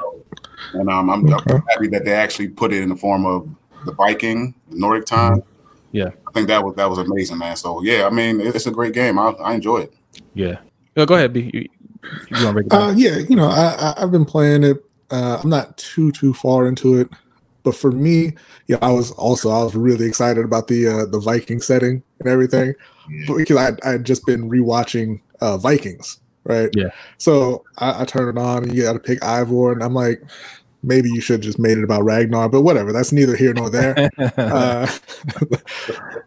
[0.74, 1.54] And um, I'm, Okay.
[1.54, 3.48] I'm happy that they actually put it in the form of
[3.86, 5.42] the Viking, the Nordic time.
[5.92, 6.10] Yeah.
[6.28, 7.56] I think that was that was amazing, man.
[7.56, 9.18] So yeah, I mean, it's a great game.
[9.18, 9.94] I, I enjoy it.
[10.34, 10.58] Yeah.
[10.96, 11.50] Uh, go ahead, B.
[11.54, 11.68] You,
[12.30, 12.72] you want to break it?
[12.72, 14.84] Uh, yeah, you know, I, I I've been playing it.
[15.10, 17.08] Uh, I'm not too too far into it,
[17.62, 18.34] but for me,
[18.66, 22.28] yeah, I was also I was really excited about the uh, the Viking setting and
[22.28, 22.74] everything
[23.08, 23.34] Yeah.
[23.36, 26.70] because I I had just been rewatching uh, Vikings, right?
[26.74, 26.90] Yeah.
[27.18, 30.22] So I, I turned it on and you got to pick Eivor, and I'm like,
[30.82, 32.92] maybe you should just made it about Ragnar, but whatever.
[32.92, 34.10] That's neither here nor there.
[34.36, 34.86] uh,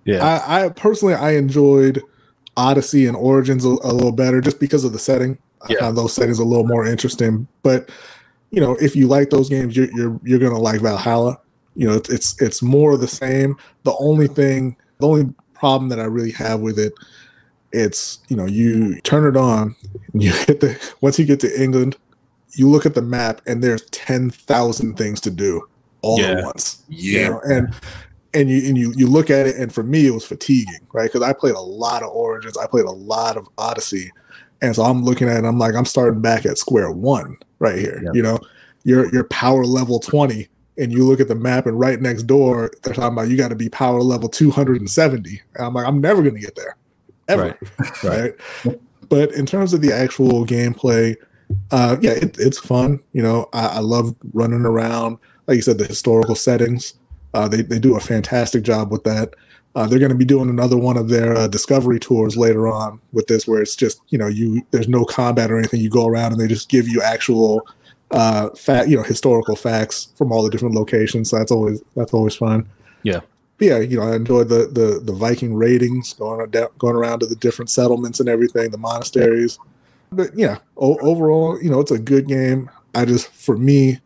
[0.06, 2.02] yeah, I, I personally I enjoyed
[2.58, 5.38] Odyssey and Origins a, a little better just because of the setting.
[5.62, 5.80] I Yeah.
[5.80, 7.48] found those settings a little more interesting.
[7.64, 7.90] But
[8.54, 11.40] you know, if you like those games, you're you're you're gonna like Valhalla.
[11.76, 13.58] You know, it's it's, it's more of the same.
[13.82, 16.94] The only thing, the only problem that I really have with it,
[17.72, 19.76] it's you know, you turn it on,
[20.14, 21.98] you hit the once you get to England,
[22.52, 25.68] you look at the map, and there's ten thousand things to do
[26.04, 26.34] all Yeah.
[26.38, 27.20] at once Yeah.
[27.22, 27.74] you know, and
[28.36, 31.12] and you and you you look at it, and for me, it was fatiguing, right?
[31.12, 34.12] Because I played a lot of Origins, I played a lot of Odyssey,
[34.62, 37.36] and so I'm looking at it, and I'm like, I'm starting back at square one
[37.64, 38.02] right here.
[38.14, 38.40] You know,
[38.84, 42.72] you're you're power level twenty, and you look at the map, and right next door,
[42.84, 45.42] they're talking about you got to be power level two hundred and seventy.
[45.56, 46.76] And I'm like, I'm never going to get there,
[47.28, 47.58] ever,
[48.04, 48.34] Right.
[48.66, 48.80] right?
[49.10, 51.16] But in terms of the actual gameplay,
[51.72, 53.00] uh, yeah, it, it's fun.
[53.14, 55.18] You know, I, I love running around.
[55.48, 56.96] Like you said, the historical settings.
[57.34, 59.34] Uh, they they do a fantastic job with that.
[59.76, 63.00] Uh, they're going to be doing another one of their uh, discovery tours later on
[63.12, 65.82] with this, where it's just you know you there's no combat or anything.
[65.82, 67.68] You go around and they just give you actual
[68.14, 71.30] uh, fact, you know, historical facts from all the different locations.
[71.30, 72.70] So that's always that's always fun.
[73.02, 73.22] Yeah.
[73.58, 77.20] But yeah, you know, I enjoyed the the the Viking ratings going ar- going around
[77.20, 79.58] to the different settlements and everything, the monasteries.
[80.12, 82.70] But yeah, o- overall, you know, it's a good game.
[82.94, 84.00] I just, for me,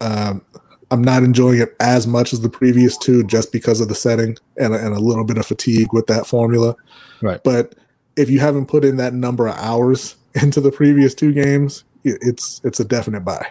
[0.00, 0.42] um,
[0.90, 4.36] I'm not enjoying it as much as the previous two, just because of the setting
[4.56, 6.74] and and a little bit of fatigue with that formula.
[7.22, 7.42] Right.
[7.42, 7.74] But
[8.16, 12.60] if you haven't put in that number of hours into the previous two games, it's
[12.64, 13.46] it's a definite buy.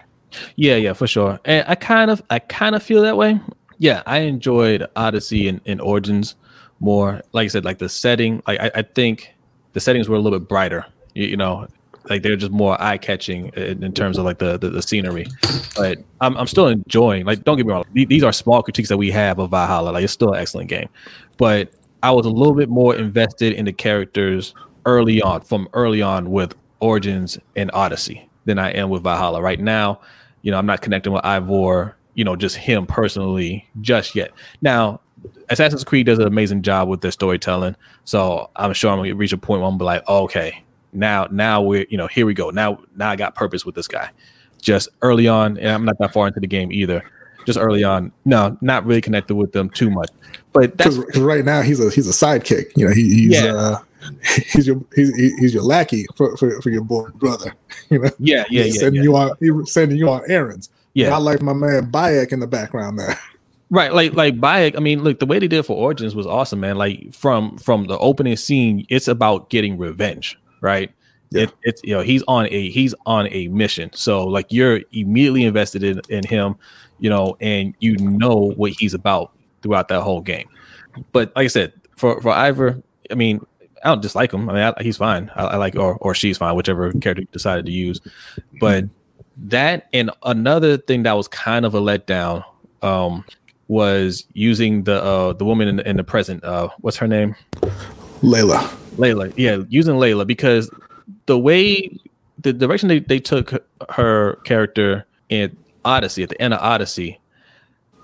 [0.56, 1.40] Yeah, yeah, for sure.
[1.44, 3.40] And I kind of, I kind of feel that way.
[3.78, 6.36] Yeah, I enjoyed Odyssey and, and Origins
[6.78, 7.22] more.
[7.32, 8.42] Like I said, like the setting.
[8.46, 9.34] Like I, I think
[9.72, 10.86] the settings were a little bit brighter.
[11.14, 11.66] You, you know,
[12.08, 15.26] like they're just more eye catching in, in, terms of like the, the, the scenery.
[15.76, 17.26] But I'm I'm still enjoying.
[17.26, 17.84] Like, don't get me wrong.
[17.92, 19.90] These are small critiques that we have of Valhalla.
[19.90, 20.88] Like, it's still an excellent game.
[21.36, 24.54] But I was a little bit more invested in the characters
[24.86, 29.42] early on, from early on with Origins and Odyssey than I am with Valhalla.
[29.42, 30.00] Right now,
[30.42, 31.94] you know, I'm not connecting with Eivor.
[32.14, 34.32] you know, just him personally just yet.
[34.62, 35.00] Now,
[35.50, 37.76] Assassin's Creed does an amazing job with their storytelling.
[38.04, 40.62] So I'm sure I'm gonna reach a point where I'm gonna be like, oh, okay,
[40.92, 42.50] now now we're you know here we go.
[42.50, 44.10] Now now I got purpose with this guy.
[44.60, 47.02] Just early on, and I'm not that far into the game either.
[47.46, 50.10] Just early on, no, not really connected with them too much.
[50.52, 52.72] But that's because right now he's a he's a sidekick.
[52.76, 53.54] You know, he, he's yeah.
[53.54, 53.78] uh,
[54.52, 57.54] he's your he's, he's your lackey for, for, for your boy brother.
[57.88, 58.80] You know, yeah, yeah, he's yeah.
[58.82, 59.02] Sending yeah.
[59.02, 60.70] you on, he's sending you on errands.
[60.94, 63.18] Yeah, I like my man Bayek in the background there.
[63.72, 64.76] Right, like like Bayek.
[64.76, 66.76] I mean, look, the way they did for Origins was awesome, man.
[66.76, 70.90] Like from from the opening scene, it's about getting revenge, right?
[71.30, 71.42] Yeah.
[71.42, 75.44] It, it's you know he's on a he's on a mission, so like you're immediately
[75.44, 76.56] invested in in him,
[76.98, 80.48] you know, and you know what he's about throughout that whole game.
[81.12, 83.44] But like I said, for for Eivor, I mean,
[83.84, 84.48] I don't dislike him.
[84.50, 85.30] I mean, I, he's fine.
[85.34, 88.00] I, I, like or or she's fine, whichever character you decided to use.
[88.60, 88.84] But
[89.44, 92.44] that and another thing that was kind of a letdown
[92.82, 93.24] um,
[93.68, 96.44] was using the uh, the woman in, in the present.
[96.44, 97.34] Uh, what's her name?
[98.22, 98.79] Layla.
[99.00, 99.32] Layla.
[99.36, 100.70] Yeah, using Layla because
[101.26, 101.98] the way
[102.38, 107.20] the direction they, they took her character in Odyssey at the end of Odyssey,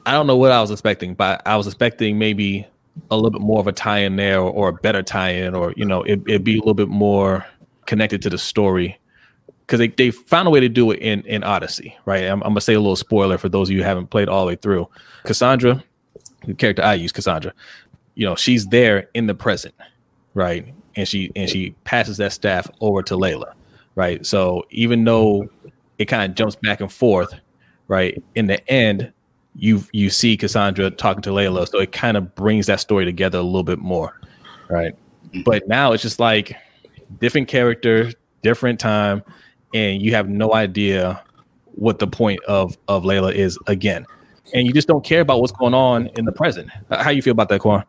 [0.04, 2.66] I don't know what I was expecting, but I was expecting maybe
[3.10, 5.84] a little bit more of a tie-in there or, or a better tie-in or you
[5.84, 7.44] know it, it'd be a little bit more
[7.84, 8.98] connected to the story
[9.66, 12.24] because they, they found a way to do it in, in Odyssey, right?
[12.24, 14.42] I'm, I'm, gonna say a little spoiler for those of you who haven't played all
[14.42, 14.88] the way through.
[15.24, 15.82] Cassandra,
[16.46, 17.52] the character I use, Cassandra,
[18.14, 19.74] you know, she's there in the present,
[20.34, 20.72] right?
[20.96, 23.52] And she and she passes that staff over to Layla,
[23.94, 24.24] right?
[24.24, 25.48] So even though
[25.98, 27.34] it kind of jumps back and forth,
[27.88, 28.22] right?
[28.34, 29.12] In the end,
[29.54, 33.38] you you see Cassandra talking to Layla, so it kind of brings that story together
[33.38, 34.20] a little bit more,
[34.68, 34.94] right?
[35.44, 36.56] But now it's just like
[37.20, 39.22] different character, different time,
[39.74, 41.22] and you have no idea
[41.74, 44.06] what the point of of Layla is again,
[44.52, 46.70] and you just don't care about what's going on in the present.
[46.90, 47.84] How you feel about that, Quan?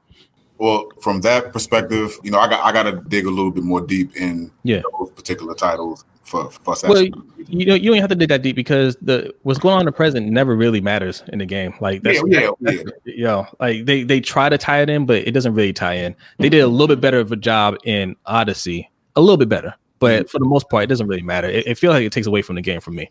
[0.58, 3.64] Well, from that perspective, you know, I got I got to dig a little bit
[3.64, 4.82] more deep in yeah.
[5.00, 7.04] those particular titles for for Well,
[7.48, 9.86] you know, you don't have to dig that deep because the what's going on in
[9.86, 11.74] the present never really matters in the game.
[11.80, 12.92] Like that's, yeah, yeah, that's, yeah.
[13.06, 15.94] you know, like they they try to tie it in, but it doesn't really tie
[15.94, 16.16] in.
[16.40, 19.74] They did a little bit better of a job in Odyssey, a little bit better,
[20.00, 20.28] but mm-hmm.
[20.28, 21.48] for the most part, it doesn't really matter.
[21.48, 23.10] It, it feels like it takes away from the game for me.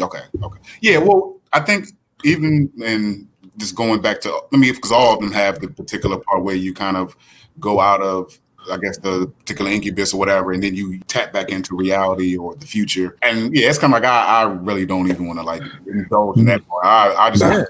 [0.00, 0.98] Okay, okay, yeah.
[0.98, 1.88] Well, I think
[2.24, 6.18] even in just going back to let me because all of them have the particular
[6.18, 7.16] part where you kind of
[7.60, 8.38] go out of
[8.70, 12.54] I guess the particular incubus or whatever, and then you tap back into reality or
[12.56, 13.16] the future.
[13.22, 16.38] And yeah, it's kind of like I, I really don't even want to like indulge
[16.38, 16.70] in that mm-hmm.
[16.70, 16.84] part.
[16.84, 17.64] I, I just yeah.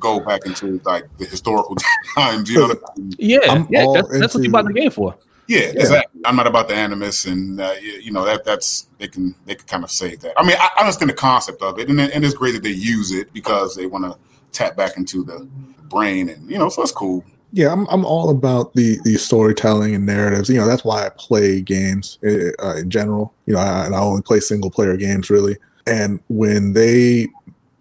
[0.00, 1.76] go back into like the historical
[2.14, 2.50] times.
[2.50, 2.74] You know,
[3.18, 5.14] yeah, I'm yeah, that's, that's what you bought the game for.
[5.48, 6.20] Yeah, yeah, exactly.
[6.26, 9.66] I'm not about the animus, and uh, you know that that's they can they can
[9.66, 10.34] kind of say that.
[10.36, 12.70] I mean, I, I understand the concept of it, and, and it's great that they
[12.70, 14.18] use it because they want to
[14.52, 15.48] tap back into the
[15.88, 17.24] brain, and you know, so it's cool.
[17.52, 20.48] Yeah, I'm I'm all about the the storytelling and narratives.
[20.50, 23.32] You know, that's why I play games eh, uh, in general.
[23.46, 25.56] You know, I, I only play single player games really.
[25.86, 27.28] And when they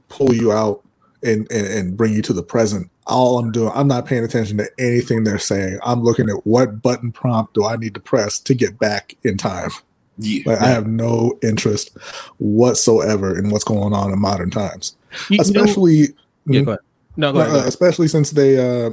[0.08, 0.86] pull you out
[1.22, 4.58] and, and and bring you to the present, all I'm doing, I'm not paying attention
[4.58, 5.80] to anything they're saying.
[5.84, 9.38] I'm looking at what button prompt do I need to press to get back in
[9.38, 9.72] time.
[10.18, 11.96] Yeah, like, I have no interest
[12.38, 14.96] whatsoever in what's going on in modern times,
[15.30, 16.00] you, especially.
[16.00, 16.14] Know,
[16.56, 16.80] yeah, go ahead.
[17.18, 17.56] No, go ahead.
[17.56, 18.92] Uh, especially since they uh,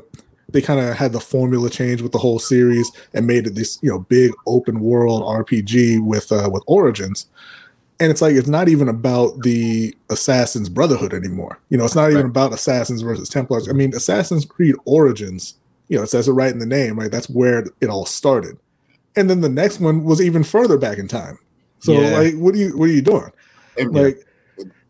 [0.51, 3.79] they kind of had the formula change with the whole series and made it this
[3.83, 7.27] you know big open world RPG with uh, with Origins.
[8.01, 11.61] And it's like it's not even about the Assassin's Brotherhood anymore.
[11.71, 12.13] You know, it's not right.
[12.13, 13.69] even about Assassins versus Templars.
[13.69, 15.55] I mean, Assassin's Creed Origins.
[15.89, 17.11] You know, it says it right in the name, right?
[17.11, 18.59] That's where it all started.
[19.17, 21.39] And then the next one was even further back in time.
[21.79, 22.17] So, yeah.
[22.17, 23.31] like, what are you what are you doing?
[23.77, 24.27] It, like,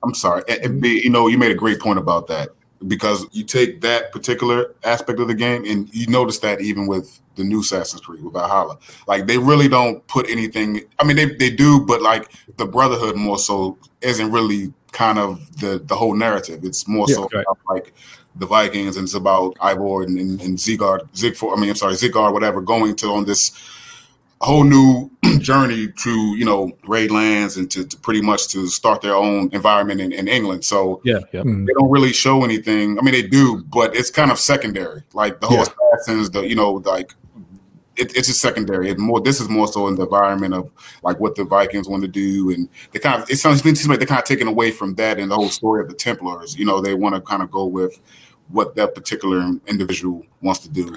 [0.04, 0.42] I'm sorry.
[0.48, 0.84] It, mm-hmm.
[0.84, 2.50] you know, you made a great point about that
[2.86, 7.20] because you take that particular aspect of the game and you notice that even with
[7.36, 10.82] the new Assassin's Creed with Valhalla, like they really don't put anything.
[10.98, 15.60] I mean, they, they do, but like the Brotherhood more so isn't really kind of
[15.60, 16.64] the the whole narrative.
[16.64, 17.46] It's more yeah, so right.
[17.68, 17.94] like
[18.36, 21.56] the Vikings and it's about Eivor and, and, and Zigard, Zigford.
[21.56, 23.52] I mean, I'm sorry, Zigard, whatever, going to on this
[24.44, 29.00] whole new journey to you know raid lands and to, to, pretty much to start
[29.00, 30.64] their own environment in, in England.
[30.64, 31.66] So yeah, yeah, Mm.
[31.66, 32.98] they don't really show anything.
[32.98, 35.02] I mean, they do, but it's kind of secondary.
[35.12, 35.66] Like the whole Yeah.
[35.94, 37.14] assassins, the you know, like
[37.96, 38.90] it, it's just secondary.
[38.90, 40.70] It more this is more so in the environment of
[41.02, 43.88] like what the Vikings want to do, and they kind of it sounds it seems
[43.88, 46.56] like they're kind of taking away from that and the whole story of the Templars.
[46.58, 48.00] You know, they want to kind of go with
[48.48, 50.96] what that particular individual wants to do.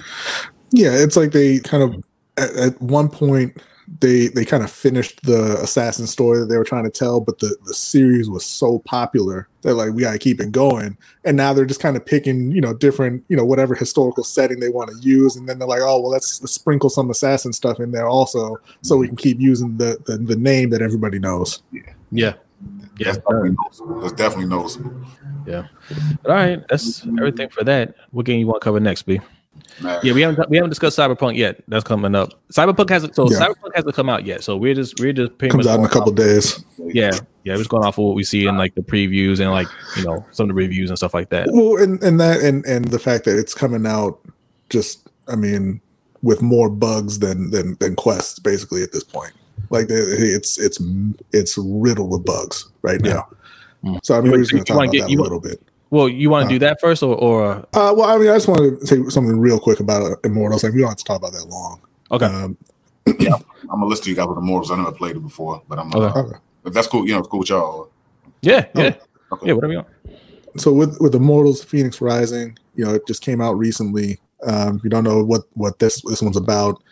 [0.70, 2.04] Yeah, it's like they kind of
[2.38, 3.60] at, at one point
[4.00, 7.38] they they kind of finished the assassin story that they were trying to tell, but
[7.38, 10.96] the the series was so popular they're like we got to keep it going.
[11.24, 14.60] And now they're just kind of picking you know different you know whatever historical setting
[14.60, 17.52] they want to use, and then they're like oh well let's, let's sprinkle some assassin
[17.52, 21.18] stuff in there also so we can keep using the the, the name that everybody
[21.18, 21.62] knows.
[21.72, 22.34] yeah,
[22.98, 23.12] yeah.
[23.12, 24.00] That's definitely noticeable.
[24.00, 25.06] That's definitely noticeable.
[26.26, 27.94] All right, that's everything for that.
[28.10, 29.20] What game you want to cover next, B?
[29.80, 30.00] Man.
[30.02, 31.62] Yeah, we haven't we haven't discussed Cyberpunk yet.
[31.68, 32.30] That's coming up.
[32.52, 33.38] Cyberpunk hasn't so Yeah.
[33.38, 34.42] Cyberpunk hasn't come out yet.
[34.42, 36.64] So we're just we're just pretty Comes much out in a couple days.
[36.78, 37.10] Yeah,
[37.44, 39.68] yeah, we're just going off of what we see in like the previews and like
[39.96, 41.48] you know some of the reviews and stuff like that.
[41.52, 44.18] Well, and and that and and the fact that it's coming out
[44.70, 45.80] just I mean
[46.22, 49.32] with more bugs than than than quests basically at this point.
[49.70, 50.80] Like it's it's
[51.32, 53.12] it's riddled with bugs right Yeah.
[53.14, 53.28] now.
[53.84, 53.98] Mm.
[54.02, 55.40] So I mean, want- just going to talk about get- that you a want- little
[55.40, 55.62] bit.
[55.90, 58.34] Well, you want to Uh, do that first, or or Uh, well, I mean, I
[58.34, 60.62] just want to say something real quick about Immortals.
[60.64, 61.80] Like we don't have to talk about that long.
[62.10, 62.56] okay, Um,
[63.06, 64.70] I'm gonna list to you guys with the Mortals.
[64.70, 66.20] I never played it before, but I'm uh, Okay.
[66.20, 66.36] okay.
[66.66, 67.06] if that's cool.
[67.06, 67.88] You know, it's cool with y'all.
[68.42, 68.94] yeah, yeah,
[69.32, 69.46] Okay.
[69.46, 70.60] yeah, whatever you want.
[70.60, 74.18] so with with Immortals Fenyx Rising, you know, it just came out recently.
[74.46, 76.82] Um, if you don't know what what this this one's about,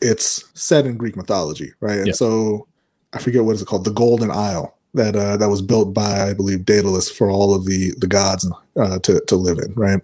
[0.00, 1.98] it's set in Greek mythology, right?
[1.98, 2.12] And Yeah.
[2.14, 2.66] so
[3.12, 6.28] I forget what is it called, the Golden Isle that uh, that was built by
[6.28, 10.00] I believe Daedalus for all of the the gods uh, to to live in, right?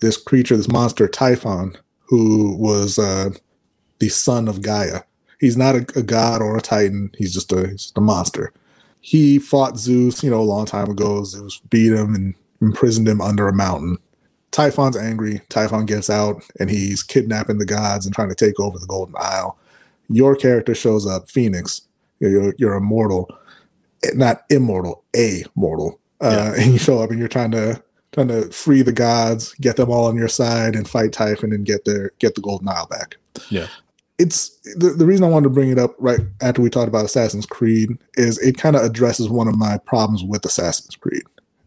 [0.00, 3.30] This creature, this monster Typhon, who was uh,
[3.98, 5.00] the son of Gaia.
[5.40, 7.10] He's not a, a god or a titan.
[7.16, 8.52] He's just a he's just a monster.
[9.00, 11.24] He fought Zeus, you know, a long time ago.
[11.24, 13.98] Zeus beat him and imprisoned him under a mountain.
[14.50, 15.40] Typhon's angry.
[15.48, 19.14] Typhon gets out and he's kidnapping the gods and trying to take over the Golden
[19.18, 19.58] Isle.
[20.08, 21.82] Your character shows up, Fenyx.
[22.20, 23.28] You're, you're immortal,
[24.14, 26.00] not immortal, a mortal.
[26.20, 29.76] Uh, and you show up and you're trying to trying to free the gods, get
[29.76, 32.86] them all on your side, and fight Typhon and get their get the Golden Isle
[32.86, 33.16] back.
[33.50, 33.66] Yeah.
[34.16, 37.04] It's the, the reason I wanted to bring it up right after we talked about
[37.04, 41.24] Assassin's Creed is it kind of addresses one of my problems with Assassin's Creed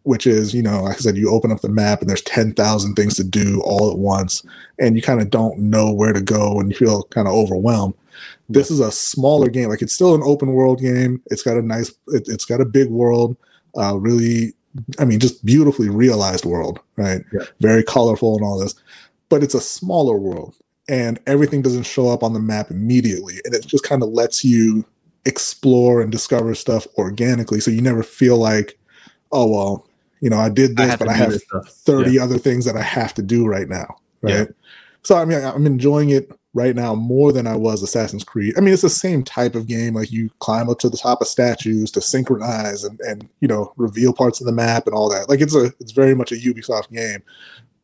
[0.07, 2.95] which is, you know, like I said, you open up the map and there's 10,000
[2.95, 4.41] things to do all at once,
[4.79, 7.93] and you kind of don't know where to go and you feel kind of overwhelmed.
[8.49, 9.69] This is a smaller game.
[9.69, 11.21] Like it's still an open world game.
[11.27, 13.37] It's got a nice, it, it's got a big world,
[13.77, 14.53] uh, really,
[14.99, 17.23] I mean, just beautifully realized world, right?
[17.33, 17.45] Yeah.
[17.59, 18.75] Very colorful and all this,
[19.29, 20.55] but it's a smaller world
[20.89, 23.35] and everything doesn't show up on the map immediately.
[23.45, 24.85] And it just kind of lets you
[25.25, 27.59] explore and discover stuff organically.
[27.59, 28.79] So you never feel like,
[29.31, 29.87] oh, well,
[30.21, 31.67] you know, I did I this, have but I have stuff.
[31.67, 33.97] 30 other things that I have to do right now.
[34.21, 34.33] Right.
[34.33, 34.45] Yeah.
[35.03, 38.55] So, I mean, I'm enjoying it right now more than I was Assassin's Creed.
[38.57, 39.93] I mean, it's the same type of game.
[39.93, 43.71] Like you climb up to the top of statues to synchronize and, and, you know,
[43.77, 45.29] reveal parts of the map and all that.
[45.29, 47.23] Like it's a, it's very much a Ubisoft game,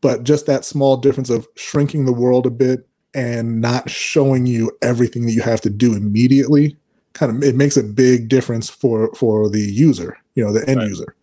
[0.02, 4.72] but just that small difference of shrinking the world a bit and not showing you
[4.82, 6.76] everything that you have to do immediately
[7.14, 10.80] kind of it makes a big difference for for the user you know the end
[10.80, 10.90] Right.
[10.90, 11.16] user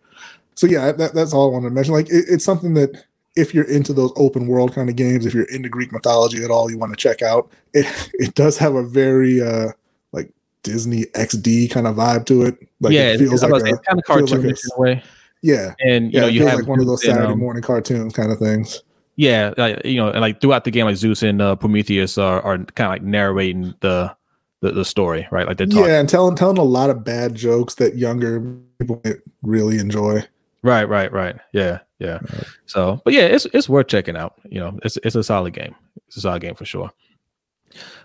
[0.55, 3.03] so yeah that, that's all i want to mention like it, it's something that
[3.35, 6.51] if you're into those open world kind of games if you're into greek mythology at
[6.51, 7.51] all you want to check out.
[7.73, 9.69] It it does have a very uh
[10.11, 10.31] like
[10.63, 12.57] disney xd kind of vibe to it.
[12.79, 14.79] Like yeah, it feels it's, like a, kind of feels like cartoonish a- in a
[14.79, 15.03] way,
[15.41, 15.73] yeah.
[15.79, 17.63] And you yeah know you have like one of those Zeus and, saturday um, morning
[17.63, 18.83] cartoons kind of things.
[19.17, 22.41] Yeah, like, you know, and like throughout the game, like Zeus and uh, Prometheus are,
[22.41, 24.15] are kind of like narrating the,
[24.61, 25.45] the the story, right?
[25.45, 28.41] Like they're talking, yeah and telling telling a lot of bad jokes that younger
[28.79, 29.01] people
[29.43, 30.23] really enjoy.
[30.63, 31.35] Right, right, right.
[31.53, 32.19] Yeah, yeah.
[32.65, 34.33] So, but yeah, it's it's worth checking out.
[34.49, 35.75] You know, it's it's a solid game.
[36.07, 36.91] It's a solid game for sure.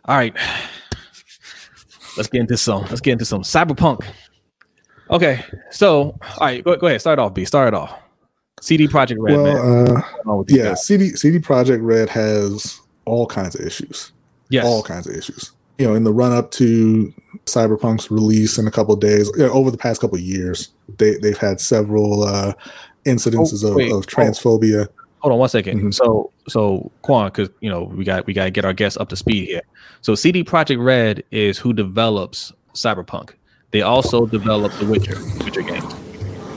[0.05, 0.37] All right,
[2.17, 2.83] let's get into some.
[2.83, 4.05] Let's get into some cyberpunk.
[5.11, 7.01] Okay, so all right, go, go ahead.
[7.01, 7.45] Start off, B.
[7.45, 7.99] Start it off.
[8.61, 9.55] CD Projekt Red, man.
[9.55, 10.87] well uh What's going on with these yeah guys?
[10.87, 14.13] cd cd projekt red has all kinds of issues
[14.49, 17.13] yes, all kinds of issues you know in the run up to
[17.45, 20.71] cyberpunk's release in a couple of days you know, over the past couple of years
[20.97, 22.55] they they've had several uh
[23.07, 24.89] incidences Oh, of, of transphobia
[25.21, 25.81] hold on one second.
[25.81, 25.95] Mhm.
[25.95, 29.09] So so Quan, because you know we got we got to get our guests up
[29.09, 29.63] to speed here.
[30.03, 33.31] So CD Projekt Red is who develops Cyberpunk.
[33.73, 35.93] They also develop the Witcher Witcher games.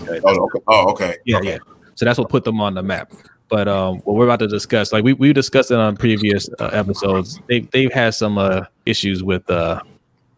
[0.08, 0.60] Okay, Oh, okay.
[0.68, 1.18] Oh, okay.
[1.26, 1.52] yeah, okay.
[1.54, 1.58] yeah.
[1.95, 3.12] So that's what put them on the map.
[3.50, 6.70] But um, what we're about to discuss, like we, we discussed it on previous uh,
[6.72, 9.82] episodes, they they've had some uh, issues with uh,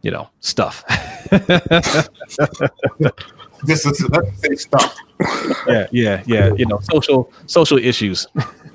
[0.04, 0.86] you know stuff.
[3.64, 4.96] This is let's say stuff.
[5.68, 6.54] yeah, yeah, yeah.
[6.54, 8.28] You know, social social issues.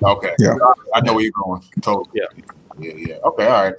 [0.03, 0.35] Okay.
[0.39, 0.55] Yeah.
[0.95, 1.63] I know where you're going.
[1.81, 2.09] Totally.
[2.15, 2.25] Yeah.
[2.79, 2.93] Yeah.
[2.97, 3.15] Yeah.
[3.25, 3.47] Okay.
[3.47, 3.75] All right.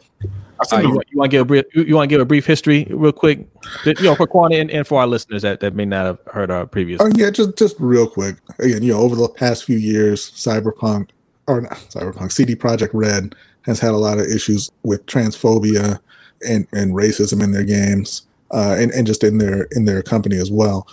[0.60, 2.14] I see Uh, you, want, you want to give a brief, you, you want to
[2.14, 3.48] give a brief history real quick,
[3.86, 6.50] you know, for Quan and, and for our listeners that, that may not have heard
[6.50, 7.00] our previous.
[7.00, 8.38] Oh yeah, just just real quick.
[8.60, 11.10] Again, you know, over the past few years, Cyberpunk
[11.46, 16.00] or not Cyberpunk, CD Projekt Red has had a lot of issues with transphobia
[16.48, 20.38] and, and racism in their games, uh, and and just in their in their company
[20.38, 20.88] as well.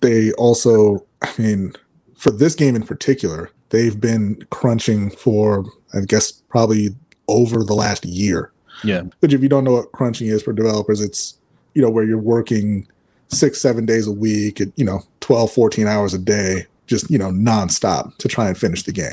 [0.00, 1.72] They also, I mean,
[2.14, 6.90] for this game in particular, they've been crunching for I guess probably
[7.28, 8.52] over the last year.
[8.84, 11.36] Yeah, Which, if you don't know what crunching is for developers, it's
[11.74, 12.86] you know where you're working
[13.28, 17.18] six seven days a week at you know 12 14 hours a day just you
[17.18, 19.12] know nonstop to try and finish the game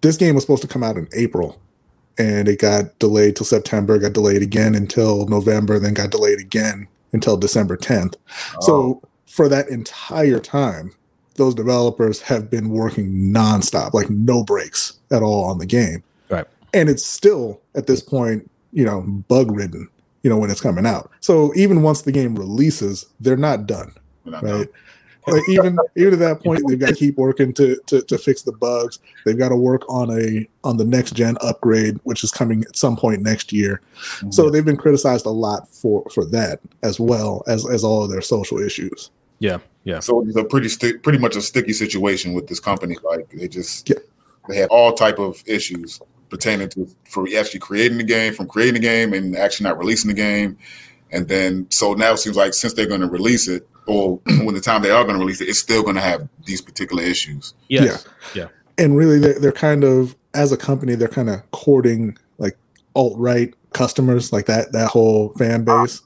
[0.00, 1.60] this game was supposed to come out in april
[2.16, 6.86] and it got delayed till september got delayed again until november then got delayed again
[7.12, 8.14] until december 10th
[8.60, 10.92] so for that entire time
[11.38, 16.02] those developers have been working nonstop like no breaks at all on the game.
[16.28, 16.46] Right.
[16.74, 19.88] and it's still at this point you know bug ridden
[20.22, 21.10] you know when it's coming out.
[21.20, 23.94] So even once the game releases they're not done
[24.26, 24.68] right
[25.30, 28.42] like even even at that point they've got to keep working to, to to fix
[28.42, 32.30] the bugs they've got to work on a on the next gen upgrade which is
[32.30, 34.30] coming at some point next year mm-hmm.
[34.30, 38.10] so they've been criticized a lot for for that as well as as all of
[38.10, 39.10] their social issues
[39.40, 40.00] yeah, yeah.
[40.00, 42.96] So it's a pretty sti- pretty much a sticky situation with this company.
[43.02, 43.96] Like they just Yeah.
[44.48, 48.74] they have all type of issues pertaining to for actually creating the game, from creating
[48.74, 50.58] the game and actually not releasing the game.
[51.10, 54.54] And then so now it seems like since they're going to release it, or when
[54.54, 57.02] the time they are going to release it, it's still going to have these particular
[57.02, 57.54] issues.
[57.68, 58.06] Yes.
[58.34, 58.42] Yeah.
[58.42, 58.48] Yeah.
[58.76, 62.56] And really they're, they're kind of as a company they're kind of courting like
[62.94, 66.02] alt-right customers like that that whole fan base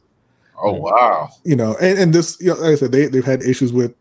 [0.64, 1.28] Oh wow!
[1.44, 3.94] you know and, and this you know, like i said they, they've had issues with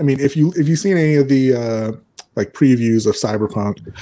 [0.00, 1.92] i mean if you if you've seen any of the uh
[2.36, 3.94] like previews of cyberpunk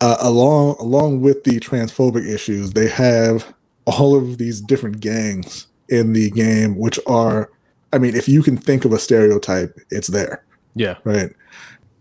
[0.00, 3.54] uh, along along with the transphobic issues they have
[3.86, 7.50] all of these different gangs in the game which are
[7.94, 10.44] i mean if you can think of a stereotype it's there.
[10.74, 10.96] Yeah.
[11.04, 11.30] right?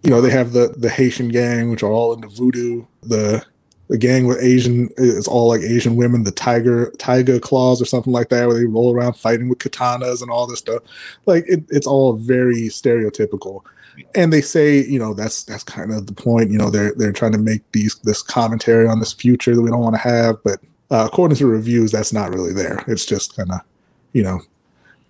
[0.02, 2.86] You know they have the the haitian gang which are all into voodoo.
[3.04, 3.46] The
[3.90, 8.14] the gang with asian it's all like asian women the tiger tiger claws or something
[8.14, 10.82] like that where they roll around fighting with katanas and all this stuff.
[11.26, 13.62] Like it, it's all very stereotypical.
[14.16, 17.12] And they say you know that's that's kind of the point you know they're they're
[17.12, 20.42] trying to make these this commentary on this future that we don't want to have
[20.44, 22.84] but uh, according to reviews that's not really there.
[22.88, 23.60] It's just kind of
[24.14, 24.42] you know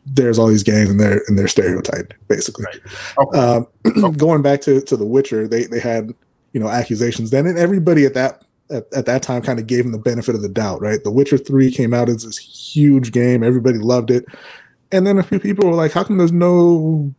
[0.05, 2.65] there's all these gangs and they're and they're stereotyped basically
[3.17, 3.39] Okay.
[3.39, 3.67] um,
[4.17, 6.13] going back to, to The Witcher, they they had
[6.51, 9.83] you know accusations then, and everybody at that at, at that time kind of gave
[9.83, 11.03] them the benefit of the doubt, right?
[11.03, 14.25] The Witcher Three came out as this huge game, everybody loved it,
[14.91, 17.13] and then a few people were like, "How come there's no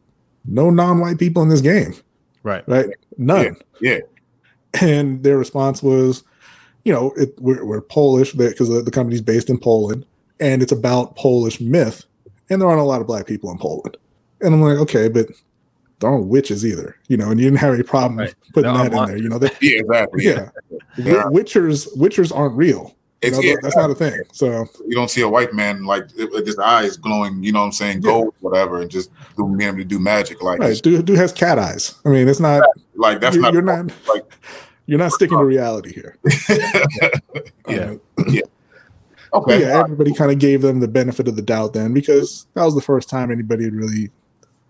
[0.44, 1.94] no non-white people in this game?"
[2.42, 2.62] Right.
[2.68, 2.86] Right?
[3.16, 3.56] None.
[3.80, 4.00] yeah.
[4.80, 6.24] And their response was,
[6.84, 10.04] you know, it, we're, we're Polish because the, the company's based in Poland,
[10.40, 12.04] and it's about Polish myth,
[12.54, 13.96] and there aren't a lot of black people in Poland.
[14.40, 15.26] And I'm like, okay, but
[16.00, 18.34] there aren't witches either, you know, and you didn't have any problem Right.
[18.52, 19.38] putting There that in aren't there, you know.
[19.38, 20.24] They, Yeah, exactly.
[20.24, 20.48] Yeah.
[20.70, 21.22] yeah, Yeah.
[21.24, 22.94] witchers witchers aren't real.
[23.22, 24.20] You It's, know, yeah, that's not a thing.
[24.32, 27.66] So you don't see a white man like with his eyes glowing, you know what
[27.66, 28.10] I'm saying, Yeah.
[28.10, 30.42] gold, whatever, and just do- being able to do magic.
[30.42, 31.94] Like, right, dude, dude has cat eyes.
[32.04, 32.62] I mean, it's not.
[32.96, 33.92] like that's you're, not you're not.
[34.08, 34.24] like-
[34.86, 36.18] You're not sticking to reality here.
[37.66, 37.94] Yeah.
[38.18, 38.24] Uh,
[39.34, 39.60] okay.
[39.62, 42.74] yeah, everybody kind of gave them the benefit of the doubt then because that was
[42.74, 44.10] the first time anybody had really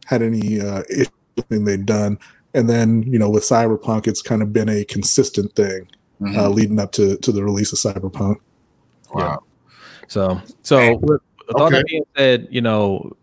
[0.07, 2.19] had any uh, issue with anything they'd done.
[2.55, 5.89] And then, you know, with Cyberpunk, it's kind of been a consistent thing
[6.21, 6.37] Mhm.
[6.37, 8.37] uh, leading up to, to the release of Cyberpunk.
[9.13, 9.43] wow.
[10.07, 11.79] So, so with, with all Okay.
[11.79, 13.17] that being said, you know,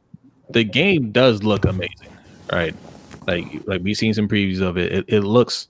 [0.50, 2.10] the game does look amazing,
[2.52, 2.76] right?
[3.28, 4.92] Like, like we've seen some previews of it.
[4.92, 5.70] It, it looks,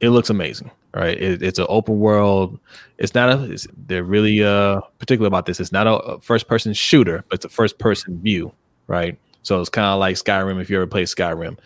[0.00, 1.16] it looks amazing, right?
[1.16, 2.58] It, it's an open world.
[2.98, 3.50] It's not a.
[3.52, 5.60] It's, they're really uh particular about this.
[5.60, 8.52] It's not a, a first person shooter, but it's a first person view,
[8.88, 9.16] right?
[9.42, 10.60] So it's kind of like Skyrim.
[10.60, 11.56] If you ever played Skyrim,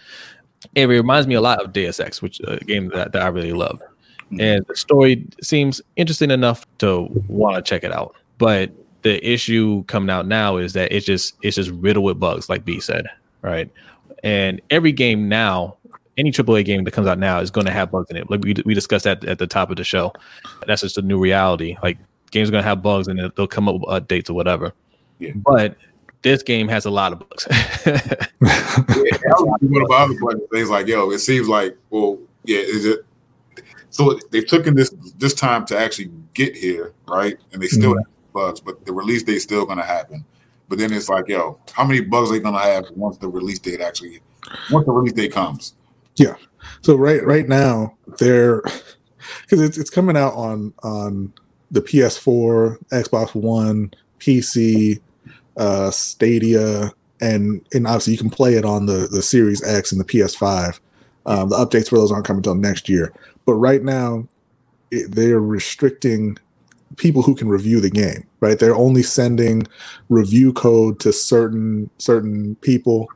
[0.74, 3.28] it reminds me a lot of Deus Ex, which uh, a game that, that I
[3.28, 3.82] really love.
[4.38, 8.14] And the story seems interesting enough to want to check it out.
[8.38, 8.70] But
[9.02, 12.64] the issue coming out now is that it's just it's just riddled with bugs, like
[12.64, 13.06] B said,
[13.40, 13.70] right?
[14.22, 15.76] And every game now,
[16.16, 18.30] any AAA game that comes out now is going to have bugs in it.
[18.30, 20.12] Like we we discussed that at the top of the show.
[20.66, 21.76] That's just a new reality.
[21.82, 21.98] Like
[22.30, 24.72] games are going to have bugs and they'll come up with updates or whatever.
[25.18, 25.32] Yeah.
[25.36, 25.76] But
[26.22, 27.46] this game has a lot of bugs.
[28.42, 30.48] Yeah, that was one of my other questions.
[30.52, 33.00] Things like, yo, it seems like, well, yeah, is it?
[33.90, 37.36] So they took in this this time to actually get here, right?
[37.52, 37.98] And they still Mhm.
[37.98, 40.24] have bugs, but the release date still going to happen.
[40.68, 43.28] But then it's like, yo, how many bugs are they going to have once the
[43.28, 44.20] release date actually
[44.70, 45.74] once the release date comes?
[46.82, 48.62] So right right now they're
[49.42, 51.32] because it's it's coming out on on
[51.70, 55.00] the PS4, Xbox One, PC,
[55.56, 60.00] uh, Stadia, and and obviously you can play it on the the Series X and
[60.00, 60.78] the PS5.
[61.24, 63.12] Um, the updates for those aren't coming until next year.
[63.46, 64.26] But right now,
[64.90, 66.36] it, they're restricting
[66.96, 68.26] people who can review the game.
[68.40, 69.66] Right, they're only sending
[70.08, 73.08] review code to certain certain people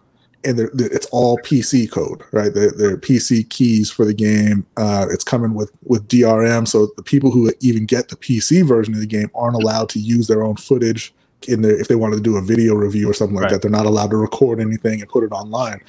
[0.47, 2.55] and they're, they're- it's all PC code, right?
[2.55, 4.65] They're, they're PC keys for the game.
[4.77, 8.95] Uh, it's coming with with DRM, so the people who even get the PC version
[8.95, 11.13] of the game aren't allowed to use their own footage
[11.49, 13.53] in there if they wanted to do a video review or something like Right.
[13.53, 13.63] that.
[13.63, 15.81] They're not allowed to record anything and put it online.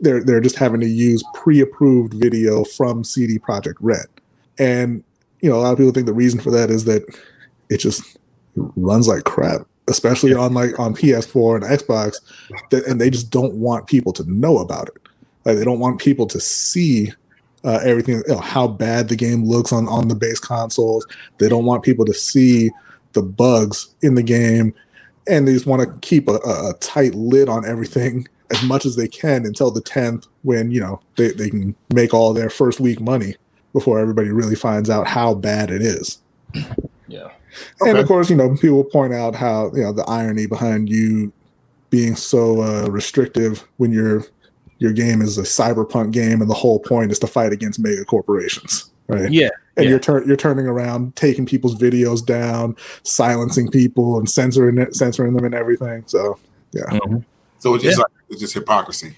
[0.00, 4.06] They're they're just having to use pre-approved video from CD Projekt Red,
[4.58, 5.02] and
[5.40, 7.02] you know a lot of people think the reason for that is that
[7.70, 8.18] it just
[8.76, 12.16] runs like crap, especially on like on PS4 and Xbox
[12.70, 15.02] that, and they just don't want people to know about it.
[15.44, 17.12] Like they don't want people to see
[17.64, 21.06] uh, everything, you know, how bad the game looks on on the base consoles.
[21.38, 22.70] They don't want people to see
[23.12, 24.72] the bugs in the game,
[25.28, 28.86] and they just want to keep a, a, a tight lid on everything as much
[28.86, 32.50] as they can until the tenth, when you know they, they can make all their
[32.50, 33.34] first week money
[33.72, 36.18] before everybody really finds out how bad it is.
[37.06, 37.30] Yeah.
[37.80, 41.32] And of course, you know, people point out how you know the irony behind you
[41.90, 44.24] being so uh, restrictive when your
[44.78, 48.04] your game is a cyberpunk game, and the whole point is to fight against mega
[48.04, 49.30] corporations, right?
[49.30, 49.48] Yeah.
[49.76, 49.90] And yeah.
[49.90, 55.34] you're tur- you're turning around, taking people's videos down, silencing people, and censoring it, censoring
[55.34, 56.04] them, and everything.
[56.06, 56.38] So
[56.74, 57.24] Mhm.
[57.58, 58.02] So it's just Yeah.
[58.02, 59.16] like it's just hypocrisy.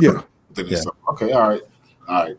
[0.00, 0.22] yeah,
[0.54, 1.62] Then it's okay, all right,
[2.08, 2.36] all right.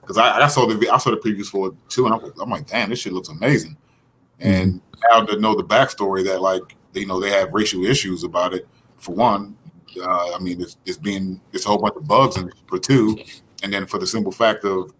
[0.00, 2.50] Because I, I saw the I saw the previews for it too, and I'm, I'm
[2.50, 3.76] like, damn, this shit looks amazing.
[4.42, 4.80] And
[5.10, 8.66] now to know the backstory that like you know they have racial issues about it.
[8.98, 9.56] For one,
[10.00, 13.18] uh, I mean, it's, it's being it's a whole bunch of bugs it for two,
[13.62, 14.92] and then for the simple fact of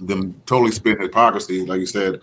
[0.00, 2.20] them totally spitting hypocrisy, like you said.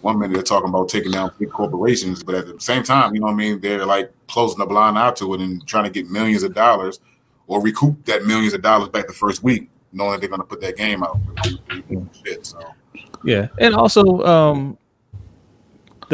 [0.00, 3.20] One minute they're talking about taking down big corporations, but at the same time, you
[3.20, 5.90] know what I mean, they're like closing the blind eye to it and trying to
[5.90, 7.00] get millions of dollars
[7.46, 10.46] or recoup that millions of dollars back the first week, knowing that they're going to
[10.46, 11.18] put that game out.
[12.22, 12.60] Shit, so
[13.24, 14.76] Yeah, and also um,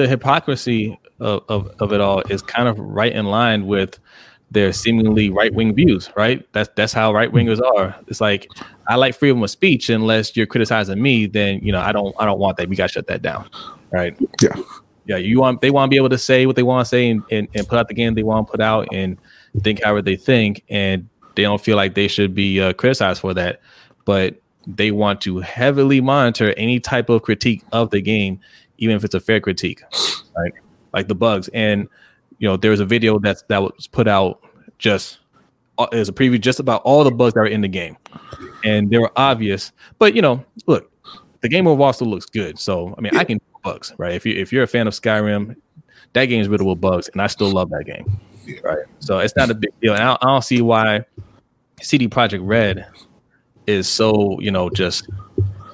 [0.01, 3.99] the hypocrisy of, of, of it all is kind of right in line with
[4.51, 6.45] their seemingly right wing views, right?
[6.53, 7.95] That's that's how right wingers are.
[8.09, 8.49] It's like
[8.89, 12.25] I like freedom of speech unless you're criticizing me, then you know I don't I
[12.25, 12.69] don't want that.
[12.69, 13.49] We got to shut that down,
[13.93, 14.17] right?
[14.43, 14.57] Yeah.
[15.05, 15.17] yeah.
[15.19, 17.23] You want they want to be able to say what they want to say and,
[17.31, 19.19] and, and put out the game they want to put out and
[19.61, 23.35] think however they think, and they don't feel like they should be uh, criticized for
[23.35, 23.61] that,
[24.05, 28.41] but they want to heavily monitor any type of critique of the game,
[28.81, 29.83] even if it's a fair critique,
[30.37, 30.53] right?
[30.93, 31.49] Like the bugs.
[31.55, 31.89] And
[32.39, 34.41] you know, there was a video that's that was put out
[34.79, 35.19] just
[35.79, 37.97] uh, there's a preview just about all the bugs that were in the game,
[38.65, 39.73] and they were obvious.
[39.99, 40.91] But you know, look,
[41.41, 42.59] the game overall still looks good.
[42.59, 44.15] So I mean, I can bugs, right?
[44.15, 45.55] If you if you're a fan of Skyrim,
[46.15, 48.21] that game is riddled with bugs, and I still love that game,
[48.63, 48.85] right?
[48.99, 51.05] So it's not a big deal, and I, I don't see why
[51.81, 52.87] CD Projekt Red
[53.67, 55.09] is so you know just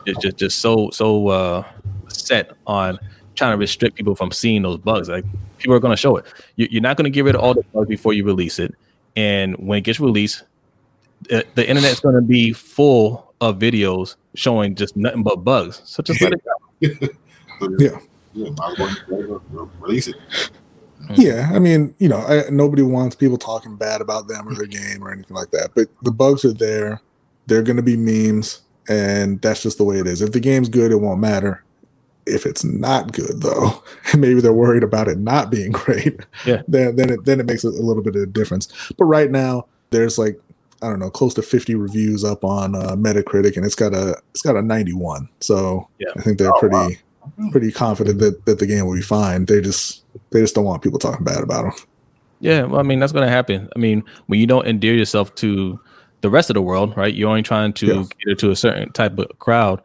[0.06, 1.64] just just, just so so uh
[2.26, 2.98] set on
[3.34, 5.24] trying to restrict people from seeing those bugs like
[5.58, 6.24] people are going to show it
[6.56, 8.74] you, you're not going to get rid of all the bugs before you release it
[9.16, 10.44] and when it gets released
[11.28, 16.02] the, the internet's going to be full of videos showing just nothing but bugs so
[16.02, 16.52] just let it go
[17.60, 17.98] so, Yeah.
[18.34, 20.16] yeah, might as well re- release it.
[21.02, 21.16] Mm.
[21.16, 24.66] Yeah, I mean, you know, I, nobody wants people talking bad about them or their
[24.66, 25.70] game or anything like that.
[25.74, 27.00] But the bugs are there;
[27.46, 30.20] they're going to be memes, and that's just the way it is.
[30.20, 31.64] If the game's good, it won't matter.
[32.26, 36.20] If it's not good, though, and maybe they're worried about it not being great.
[36.44, 36.62] Yeah.
[36.68, 38.68] then then it then it makes a, a little bit of a difference.
[38.98, 40.40] But right now, there's like
[40.82, 44.16] I don't know, close to 50 reviews up on uh, Metacritic, and it's got a
[44.32, 45.28] it's got a 91.
[45.40, 46.08] So Yeah.
[46.16, 47.50] I think they're Oh, pretty wow.
[47.50, 49.46] pretty confident that that the game will be fine.
[49.46, 51.72] They just they just don't want people talking bad about them.
[52.40, 53.68] Yeah, well, I mean that's going to happen.
[53.74, 55.80] I mean, when you don't endear yourself to
[56.20, 57.14] the rest of the world, right?
[57.14, 58.04] You're only trying to Yeah.
[58.18, 59.80] cater to a certain type of crowd.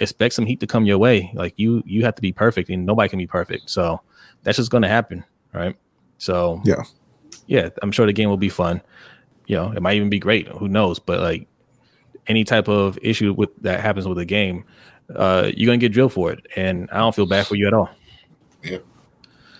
[0.00, 1.30] Expect some heat to come your way.
[1.34, 3.70] Like you, you have to be perfect, and nobody can be perfect.
[3.70, 4.00] So
[4.42, 5.76] that's just going to happen, right?
[6.18, 6.82] So Yeah.
[7.46, 8.80] yeah, I'm sure the game will be fun.
[9.46, 10.48] You know, it might even be great.
[10.48, 10.98] Who knows?
[10.98, 11.46] But like
[12.26, 14.64] any type of issue with that happens with a game,
[15.16, 17.74] uh, you're gonna get drilled for it, and I don't feel bad for you at
[17.74, 17.90] all.
[18.62, 18.78] Yeah,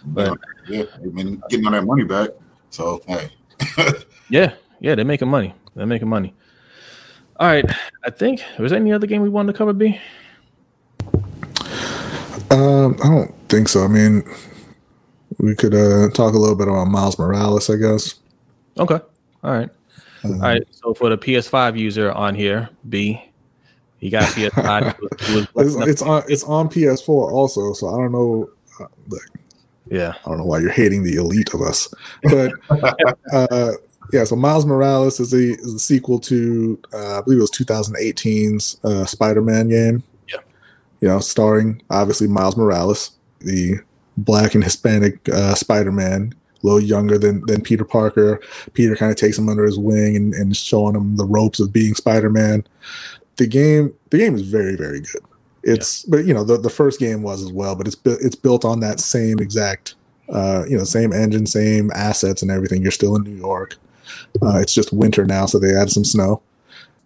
[0.04, 0.38] but-
[0.68, 2.30] yeah, I mean, getting all that money back.
[2.70, 3.30] So hey,
[4.30, 5.54] Yeah, yeah, they're making money.
[5.74, 6.34] They're making money.
[7.36, 7.64] All right,
[8.04, 9.72] I think was there any other game we wanted to cover?
[9.72, 9.98] B.
[12.50, 13.84] Um, I don't think so.
[13.84, 14.24] I mean,
[15.38, 18.14] we could uh, talk a little bit about Miles Morales, I guess.
[18.78, 18.98] Okay.
[19.44, 19.68] All right.
[20.24, 20.62] Um, All right.
[20.70, 23.22] So for the PS5 user on here, B,
[23.98, 24.96] he got PS5.
[25.20, 28.50] he was- he was It's, it's on it's on PS4 also, so I don't know.
[28.80, 29.22] uh, Look,
[29.90, 30.14] yeah.
[30.24, 31.92] I don't know why you're hating the elite of us,
[32.24, 32.52] but
[33.32, 33.72] uh,
[34.12, 34.24] yeah.
[34.24, 38.78] So Miles Morales is a is a sequel to uh, I believe it was 2018's
[38.84, 40.02] uh, Spider-Man game.
[41.00, 41.08] Yeah.
[41.08, 43.78] you know, starring obviously Miles Morales, the
[44.16, 48.40] black and Hispanic uh, Spider-Man, a little younger than than Peter Parker.
[48.74, 51.72] Peter kind of takes him under his wing and, and showing him the ropes of
[51.72, 52.66] being Spider-Man.
[53.36, 55.22] The game, the game is very very good.
[55.62, 58.64] It's but you know the, the first game was as well, but it's it's built
[58.64, 59.94] on that same exact
[60.30, 62.82] uh, you know same engine, same assets and everything.
[62.82, 63.76] You're still in New York.
[64.42, 66.42] Uh, it's just winter now, so they added some snow.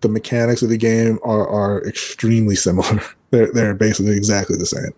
[0.01, 3.03] The mechanics of the game are are extremely similar.
[3.35, 4.93] they're they're basically exactly the same,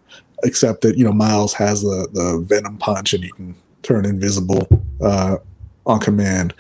[0.45, 4.69] except that you know Miles has the the venom punch and you can turn invisible
[5.01, 5.37] uh,
[5.87, 6.55] on command.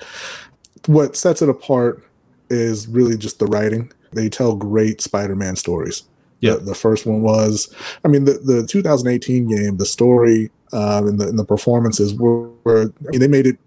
[0.86, 2.02] What sets it apart
[2.48, 3.92] is really just the writing.
[4.12, 6.04] They tell great Spider-Man stories.
[6.40, 6.54] Yeah.
[6.54, 7.74] The, the first one was,
[8.04, 12.48] I mean, the, the 2018 game, the story um, and, the, and the performances were,
[12.62, 13.58] were, I mean, they made it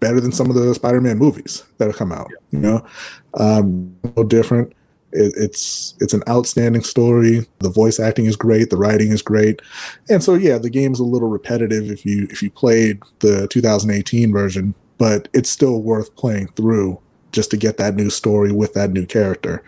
[0.00, 2.30] better than some of the Spider-Man movies that have come out.
[2.50, 2.86] You know,
[3.34, 4.72] um, no different.
[5.14, 7.46] It, it's it's an outstanding story.
[7.60, 8.70] The voice acting is great.
[8.70, 9.62] The writing is great,
[10.10, 13.48] and so yeah, the game is a little repetitive if you if you played the
[13.48, 17.00] 2018 version, but it's still worth playing through
[17.32, 19.64] just to get that new story with that new character.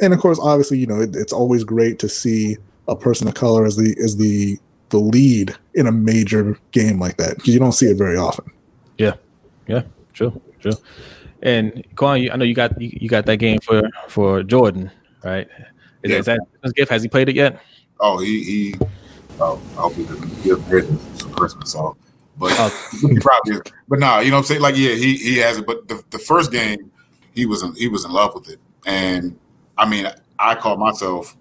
[0.00, 3.34] And of course, obviously, you know, it, it's always great to see a person of
[3.34, 4.58] color as the as the
[4.90, 8.44] the lead in a major game like that because you don't see it very often.
[8.96, 9.14] Yeah.
[9.66, 9.82] Yeah.
[10.12, 10.32] Sure.
[10.60, 10.72] Sure.
[11.42, 14.90] And Quan, you, I know you got you, you got that game for for Jordan,
[15.24, 15.48] right?
[16.02, 16.18] Is, Yeah.
[16.18, 16.90] is that his gift?
[16.90, 17.60] Has he played it yet?
[18.00, 18.74] Oh, he he.
[19.40, 21.72] Oh, I'll he doesn't give presents for Christmas.
[21.72, 21.96] So,
[22.38, 22.88] but Oh.
[23.08, 23.62] he probably is.
[23.88, 24.60] But no, you know what I'm saying?
[24.60, 25.66] Like, yeah, he he has it.
[25.66, 26.90] But the, the first game,
[27.34, 29.38] he was in, he was in love with it, and
[29.76, 30.06] I mean,
[30.38, 31.36] I caught myself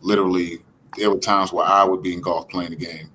[0.00, 0.62] literally.
[0.96, 3.10] There were times where I would be in golf playing the game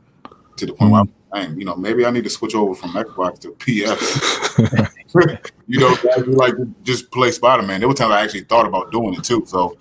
[0.58, 1.10] to the point where hmm.
[1.34, 4.92] I'm saying, you know, maybe I need to switch over from Xbox to PS.
[5.68, 5.96] you know,
[6.28, 6.54] like
[6.84, 7.80] just play Spider Man.
[7.80, 9.44] There were times I actually thought about doing it too.
[9.46, 9.78] So,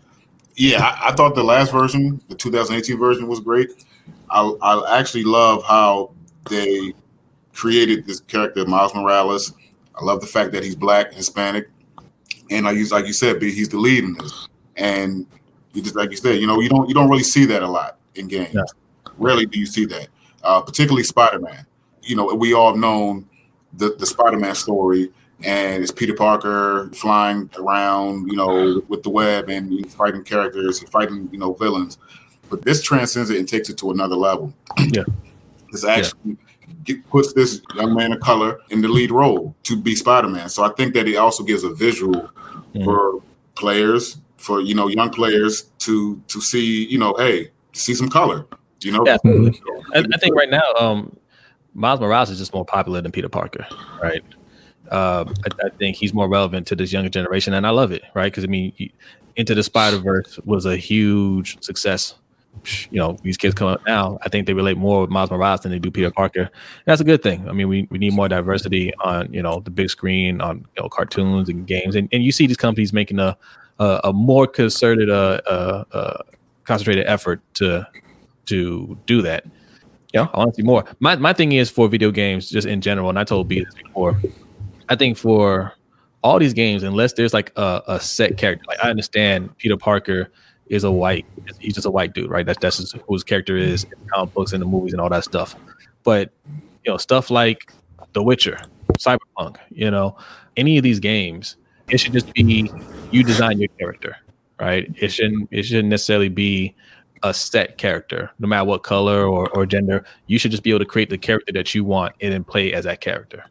[0.56, 3.84] yeah, I, I thought the last version, the 2018 version, was great.
[4.30, 6.12] I, I actually love how
[6.48, 6.94] they
[7.52, 9.52] created this character, Miles Morales.
[10.00, 11.68] I love the fact that he's black, Hispanic,
[12.50, 14.48] and I use like you said, he's the lead in this.
[14.76, 15.26] And
[15.72, 17.68] you just like you said, you know, you don't you don't really see that a
[17.68, 18.54] lot in games.
[18.54, 18.62] Yeah.
[19.18, 20.08] Rarely do you see that,
[20.42, 21.66] uh, particularly Spider Man.
[22.02, 23.28] You know, we all have known
[23.74, 25.10] the the Spider Man story,
[25.44, 30.80] and it's Peter Parker flying around, you know, with the web and he's fighting characters,
[30.80, 31.98] he's fighting, you know, villains.
[32.50, 34.52] But this transcends it and takes it to another level.
[34.78, 35.04] Yeah.
[35.72, 36.36] This actually
[36.82, 40.48] get, puts this young man of color in the lead role to be Spider Man.
[40.48, 42.28] So I think that it also gives a visual
[42.74, 42.84] Mhm.
[42.84, 43.22] for
[43.54, 48.46] players, for you know, young players to to see, you know, hey, see some color.
[48.82, 49.18] You know, Yeah.
[49.94, 51.16] I, I think right now, um,
[51.74, 53.64] Miles Morales is just more popular than Peter Parker,
[54.02, 54.24] right?
[54.90, 58.02] Um, I, I think he's more relevant to this younger generation, and I love it,
[58.14, 58.32] right?
[58.32, 58.92] Because I mean, he-
[59.36, 62.14] Into the Spider Verse was a huge success.
[62.90, 64.18] You know, these kids come up now.
[64.22, 66.40] I think they relate more with Miles Morales than they do Peter Parker.
[66.42, 66.50] And
[66.84, 67.48] that's a good thing.
[67.48, 70.82] I mean, we, we need more diversity on you know the big screen, on you
[70.82, 73.36] know cartoons and games, and, and you see these companies making a
[73.78, 76.22] a, a more concerted, uh, uh, uh,
[76.64, 77.86] concentrated effort to
[78.46, 79.44] to do that.
[80.12, 80.84] Yeah, I want to see more.
[80.98, 83.74] My my thing is for video games, just in general, and I told B this
[83.74, 84.20] before.
[84.90, 85.72] I think for
[86.22, 90.30] all these games, unless there's like a, a set character, like I understand Peter Parker
[90.66, 91.24] is a white,
[91.60, 92.44] he's just a white dude, right?
[92.44, 95.24] That's that's who his character is in comic books and the movies and all that
[95.24, 95.54] stuff.
[96.02, 96.32] But
[96.84, 97.72] you know, stuff like
[98.12, 98.58] The Witcher,
[98.98, 100.16] Cyberpunk, you know,
[100.56, 101.56] any of these games,
[101.88, 102.70] it should just be
[103.12, 104.16] you design your character,
[104.60, 104.92] right?
[104.96, 106.74] It shouldn't it shouldn't necessarily be
[107.22, 110.04] a set character, no matter what color or, or gender.
[110.26, 112.72] You should just be able to create the character that you want and then play
[112.72, 113.44] as that character.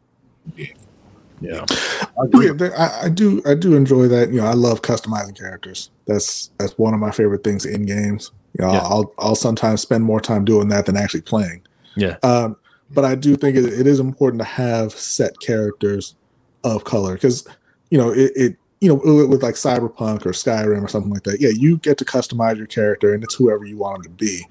[1.41, 1.65] Yeah.
[1.69, 2.05] Yeah.
[2.19, 2.51] I agree.
[2.59, 3.41] Yeah, I, I do.
[3.45, 4.29] I do enjoy that.
[4.29, 5.89] You know, I love customizing characters.
[6.05, 8.31] That's that's one of my favorite things in games.
[8.57, 8.79] You know, Yeah.
[8.79, 11.61] I'll I'll sometimes spend more time doing that than actually playing.
[11.95, 12.17] Yeah.
[12.23, 12.55] Um,
[12.91, 16.15] but I do think it, it is important to have set characters
[16.63, 17.47] of color because
[17.89, 21.23] you know it, it you know with, with like Cyberpunk or Skyrim or something like
[21.23, 21.39] that.
[21.39, 24.45] Yeah, you get to customize your character and it's whoever you want them to be,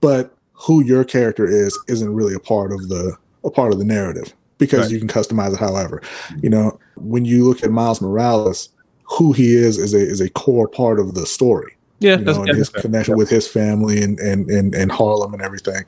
[0.00, 3.84] but who your character is isn't really a part of the a part of the
[3.84, 4.90] narrative because Right.
[4.92, 6.02] you can customize it however.
[6.42, 8.70] You know, when you look at Miles Morales,
[9.04, 11.72] who he is is a is a core part of the story.
[12.00, 12.82] Yeah, you that's, know, and yeah, his that's fair.
[12.82, 15.84] connection with his family and and and, and Harlem and everything.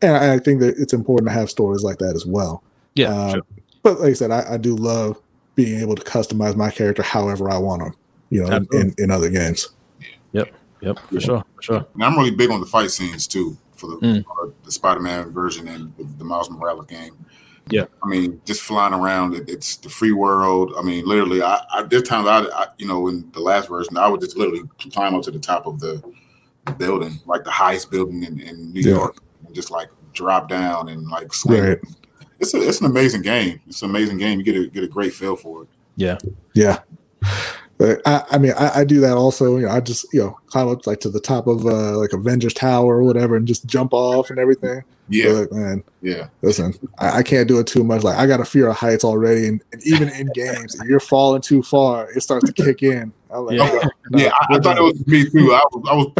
[0.00, 2.62] And I, I think that it's important to have stories like that as well.
[2.94, 3.42] yeah, Um, sure.
[3.82, 5.20] But like I said, I, I do love
[5.54, 7.94] being able to customize my character however I want them.
[8.30, 9.68] You know, in, in, in other games.
[10.32, 10.48] Yep,
[10.80, 11.86] yep, for sure, for sure.
[11.94, 14.24] And I'm really big on the fight scenes too for the Mm.
[14.24, 17.12] for the Spider-Man version and the, the Miles Morales game.
[17.70, 17.84] Yeah.
[18.02, 20.72] I mean, just flying around, it, it's the free world.
[20.76, 23.96] I mean, literally, I, I there's times I, I, you know, in the last version,
[23.96, 26.02] I would just literally climb up to the top of the
[26.78, 28.94] building, like the highest building in, in New Yeah.
[28.96, 31.62] York, and just like drop down and like swing.
[31.62, 31.78] Right.
[32.40, 33.60] It's a, it's an amazing game.
[33.68, 34.38] It's an amazing game.
[34.40, 35.68] You get a get a great feel for it.
[35.96, 36.18] Yeah,
[36.54, 36.80] Yeah.
[37.82, 39.56] But I, I mean, I, I do that also.
[39.56, 42.12] You know, I just you know climb up like to the top of uh, like
[42.12, 44.84] Avengers Tower or whatever, and just jump off and everything.
[45.08, 46.28] Yeah, But, man, yeah.
[46.42, 48.04] listen, I, I can't do it too much.
[48.04, 51.00] Like I got a fear of heights already, and, and even in games, if you're
[51.00, 53.12] falling too far, it starts to kick in.
[53.32, 53.68] I'm like, Yeah.
[53.68, 55.52] "Oh, no, Yeah, I, I thought it was me too.
[55.52, 56.12] I was, I was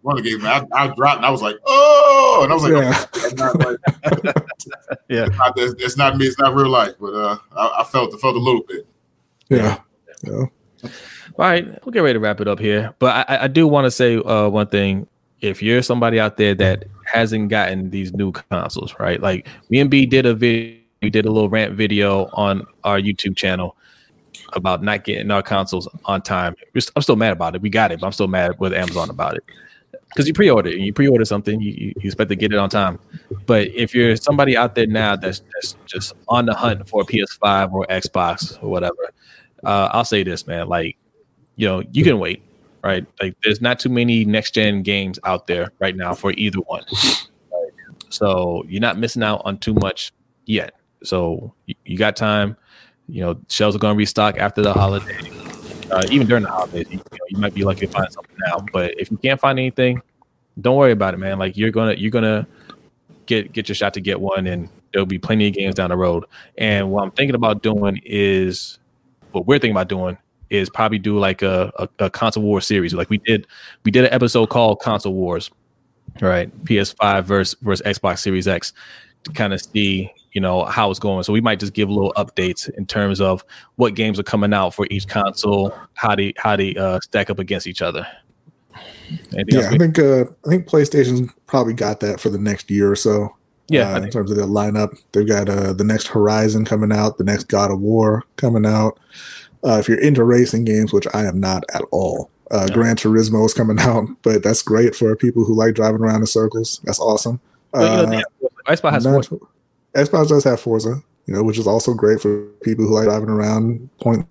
[0.00, 0.44] one of the games.
[0.46, 3.04] I, I dropped and I was like, oh, and I was like, Yeah.
[3.16, 3.76] it's not like,
[5.10, 5.26] Yeah.
[5.26, 6.24] it's not, it's, it's not me.
[6.24, 6.94] It's not real life.
[6.98, 8.86] But uh, I, I felt, I felt a little bit.
[9.50, 9.78] yeah,
[10.24, 10.44] yeah.
[10.82, 10.90] All
[11.38, 12.94] right, we'll get ready to wrap it up here.
[12.98, 15.06] But I, I do want to say uh, one thing.
[15.40, 19.20] If you're somebody out there that hasn't gotten these new consoles, right?
[19.20, 23.00] Like me and B did a video, we did a little rant video on our
[23.00, 23.76] YouTube channel
[24.52, 26.54] about not getting our consoles on time.
[26.94, 27.62] I'm still mad about it.
[27.62, 29.44] We got it, but I'm still mad with Amazon about it.
[30.10, 32.68] Because you pre-order, it, you pre-order something, you, you you expect to get it on
[32.68, 32.98] time.
[33.46, 37.04] But if you're somebody out there now that's, that's just on the hunt for a
[37.04, 39.10] PS5 or Xbox or whatever,
[39.64, 40.68] uh, I'll say this, man.
[40.68, 40.96] Like,
[41.56, 42.42] you know, you can wait,
[42.82, 43.06] right?
[43.20, 46.84] Like, there's not too many next gen games out there right now for either one.
[48.08, 50.12] So you're not missing out on too much
[50.44, 50.74] yet.
[51.02, 51.54] So
[51.84, 52.56] you, got time.
[53.08, 55.18] You know, shelves are going to restock after the holiday.
[55.90, 58.36] Uh, even during the holidays, you, you, know, you might be lucky to find something
[58.46, 58.64] now.
[58.72, 60.00] But if you can't find anything,
[60.60, 61.38] don't worry about it, man.
[61.38, 62.46] Like you're gonna you're gonna
[63.26, 65.96] get get your shot to get one, and there'll be plenty of games down the
[65.96, 66.24] road.
[66.58, 68.78] And what I'm thinking about doing is
[69.32, 70.16] what we're thinking about doing
[70.50, 72.94] is probably do like a, a, a console war series.
[72.94, 73.46] Like we did,
[73.84, 75.50] we did an episode called Console Wars,
[76.20, 76.50] right?
[76.64, 78.72] PS5 versus versus Xbox Series X
[79.24, 81.22] to kind of see, you know, how it's going.
[81.22, 83.44] So we might just give a little updates in terms of
[83.76, 87.38] what games are coming out for each console, how they how they uh, stack up
[87.38, 88.06] against each other.
[89.34, 92.90] Anything Yeah, I think uh, I think PlayStation's probably got that for the next year
[92.90, 93.34] or so.
[93.68, 97.18] Yeah, uh, in terms of their lineup, they've got uh, the next Horizon coming out,
[97.18, 98.98] the next God of War coming out.
[99.64, 102.74] Uh, if you're into racing games, which I am not at all, uh, No.
[102.74, 106.26] Gran Turismo is coming out, but that's great for people who like driving around in
[106.26, 106.80] circles.
[106.84, 107.40] That's awesome.
[107.72, 108.22] Well, you know,
[108.66, 109.40] Uh, Xbox has not- four.
[109.94, 113.28] Xbox does have Forza, you know, which is also great for people who like driving
[113.28, 113.88] around.
[114.00, 114.26] Point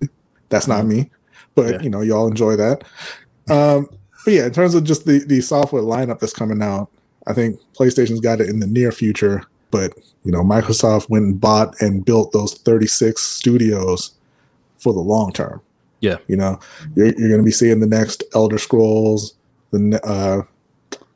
[0.50, 1.10] that's not me,
[1.54, 1.72] but Mm-hmm.
[1.74, 1.82] Yeah.
[1.82, 2.82] you know, y'all enjoy that.
[3.48, 3.88] Um,
[4.24, 6.88] but yeah, in terms of just the the software lineup that's coming out,
[7.26, 9.42] I think PlayStation's got it in the near future.
[9.70, 9.92] But
[10.24, 14.12] you know, Microsoft went and bought and built those 36 studios
[14.78, 15.60] for the long term.
[16.00, 16.16] Yeah.
[16.26, 16.58] you know,
[16.94, 19.34] you're you're going to be seeing the next Elder Scrolls,
[19.70, 20.42] the uh,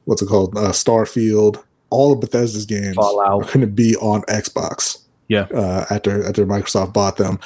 [0.04, 1.62] what's it called, uh, Starfield.
[1.90, 3.42] All of Bethesda's games Fallout.
[3.42, 5.46] are going to be on Xbox Yeah.
[5.54, 7.38] uh, after after Microsoft bought them.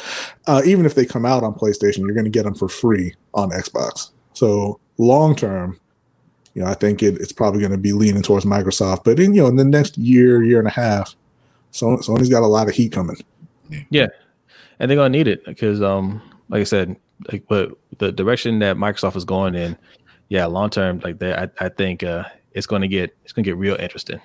[0.47, 3.15] Uh, even if they come out on PlayStation, you're going to get them for free
[3.35, 4.11] on Xbox.
[4.33, 5.79] So long term,
[6.55, 9.05] you know, I think it, it's probably going to be leaning towards Microsoft.
[9.05, 11.15] But in you know, in the next year, year and a half,
[11.73, 13.17] Sony, Sony's got a lot of heat coming.
[13.91, 14.09] Yeah,
[14.79, 16.97] and they're gonna need it because, um, like I said,
[17.31, 19.77] like but the direction that Microsoft is going in,
[20.29, 23.57] yeah, long term, like that, I, I think uh, it's gonna get it's gonna get
[23.57, 24.21] real interesting.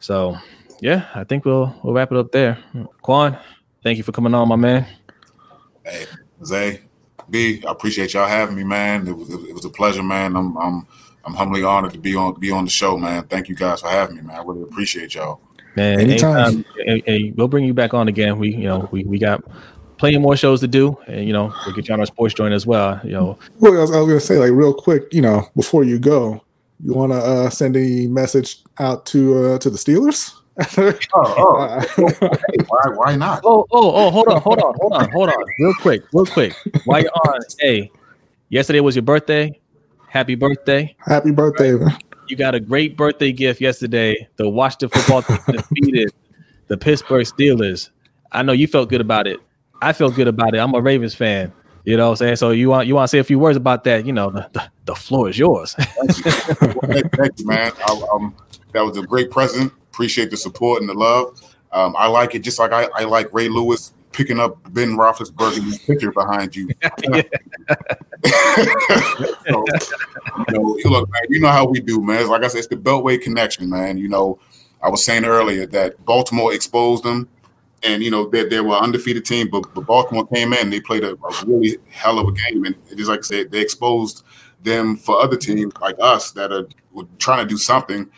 [0.00, 0.36] So,
[0.80, 2.58] yeah, I think we'll we'll wrap it up there.
[3.02, 3.38] Quan,
[3.82, 4.86] thank you for coming on, my man.
[5.84, 6.06] Hey,
[6.42, 6.80] Zay,
[7.28, 9.06] B, I appreciate y'all having me, man.
[9.06, 10.36] It was it was a pleasure, man.
[10.36, 10.86] I'm I'm
[11.26, 13.24] I'm humbly honored to be on be on the show, man.
[13.24, 14.36] Thank you guys for having me, man.
[14.36, 15.40] I really appreciate y'all.
[15.74, 16.36] Man, Anytime.
[16.38, 18.38] anytime, and, and we'll bring you back on again.
[18.38, 19.44] We, you know, we, we got
[19.98, 22.54] plenty more shows to do, and you know, we'll get you on our sports joint
[22.54, 22.98] as well.
[23.04, 25.46] You know, Well, I was, I was going to say, like, real quick, you know,
[25.54, 26.42] before you go,
[26.80, 30.32] you want to uh, send a message out to uh, to the Steelers?
[31.14, 33.42] Oh, Uh, hey, why why not?
[33.44, 35.44] Oh, oh, oh, hold on, hold on, hold on, hold on.
[35.58, 36.54] Real quick, real quick.
[36.86, 37.90] Why you're on, hey,
[38.48, 39.60] yesterday was your birthday.
[40.08, 40.96] Happy birthday.
[40.98, 41.72] Happy birthday!
[41.72, 41.98] man.
[42.28, 44.28] You got a great birthday gift yesterday.
[44.36, 46.12] The Washington football team defeated
[46.68, 47.90] the Pittsburgh Steelers.
[48.32, 49.38] I know you felt good about it.
[49.82, 50.58] I felt good about it.
[50.58, 51.52] I'm a Ravens fan.
[51.84, 52.36] You know what I'm saying?
[52.36, 54.06] So you want you want to say a few words about that?
[54.06, 55.76] You know, the, the, the floor is yours.
[55.78, 57.72] Well, thank, thank you, man.
[57.86, 58.34] I, um,
[58.72, 59.72] that was a great present.
[59.92, 61.40] Appreciate the support and the love.
[61.70, 65.78] Um, I like it just like I, I like Ray Lewis picking up Ben Roethlisberger's
[65.78, 66.68] picture behind you.
[69.46, 69.64] so,
[70.48, 72.20] you know, look, man, you know how we do, man.
[72.20, 73.98] It's like I said, it's the Beltway connection, man.
[73.98, 74.38] You know,
[74.82, 77.28] I was saying earlier that Baltimore exposed them,
[77.82, 80.80] and you know they, they were an undefeated team, but, but Baltimore came in, they
[80.80, 84.24] played a, a, really hell of a game, and just like I said, they exposed
[84.62, 86.66] them for other teams like us that are
[87.18, 88.08] trying to do something.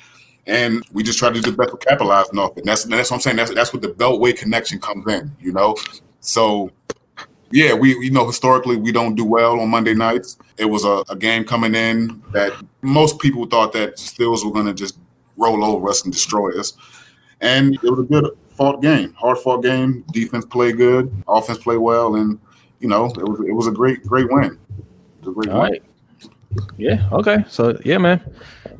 [0.48, 2.58] And we just try to do the best off it.
[2.58, 3.36] And that's that's what I'm saying.
[3.36, 5.76] That's that's what the Beltway connection comes in, you know.
[6.20, 6.72] So
[7.50, 10.38] yeah, we you know historically we don't do well on Monday nights.
[10.56, 14.52] It was a, a game coming in that most people thought that the Steelers were
[14.52, 14.98] going to just
[15.36, 16.74] roll over us and destroy us,
[17.40, 20.04] and it was a good fought game, hard fought game.
[20.12, 22.38] Defense played good, offense played well, and
[22.80, 24.58] you know it was it was a great great win.
[24.78, 25.72] It was a great All win.
[25.72, 25.82] right.
[26.76, 27.08] Yeah.
[27.12, 27.44] Okay.
[27.48, 28.20] So yeah, man.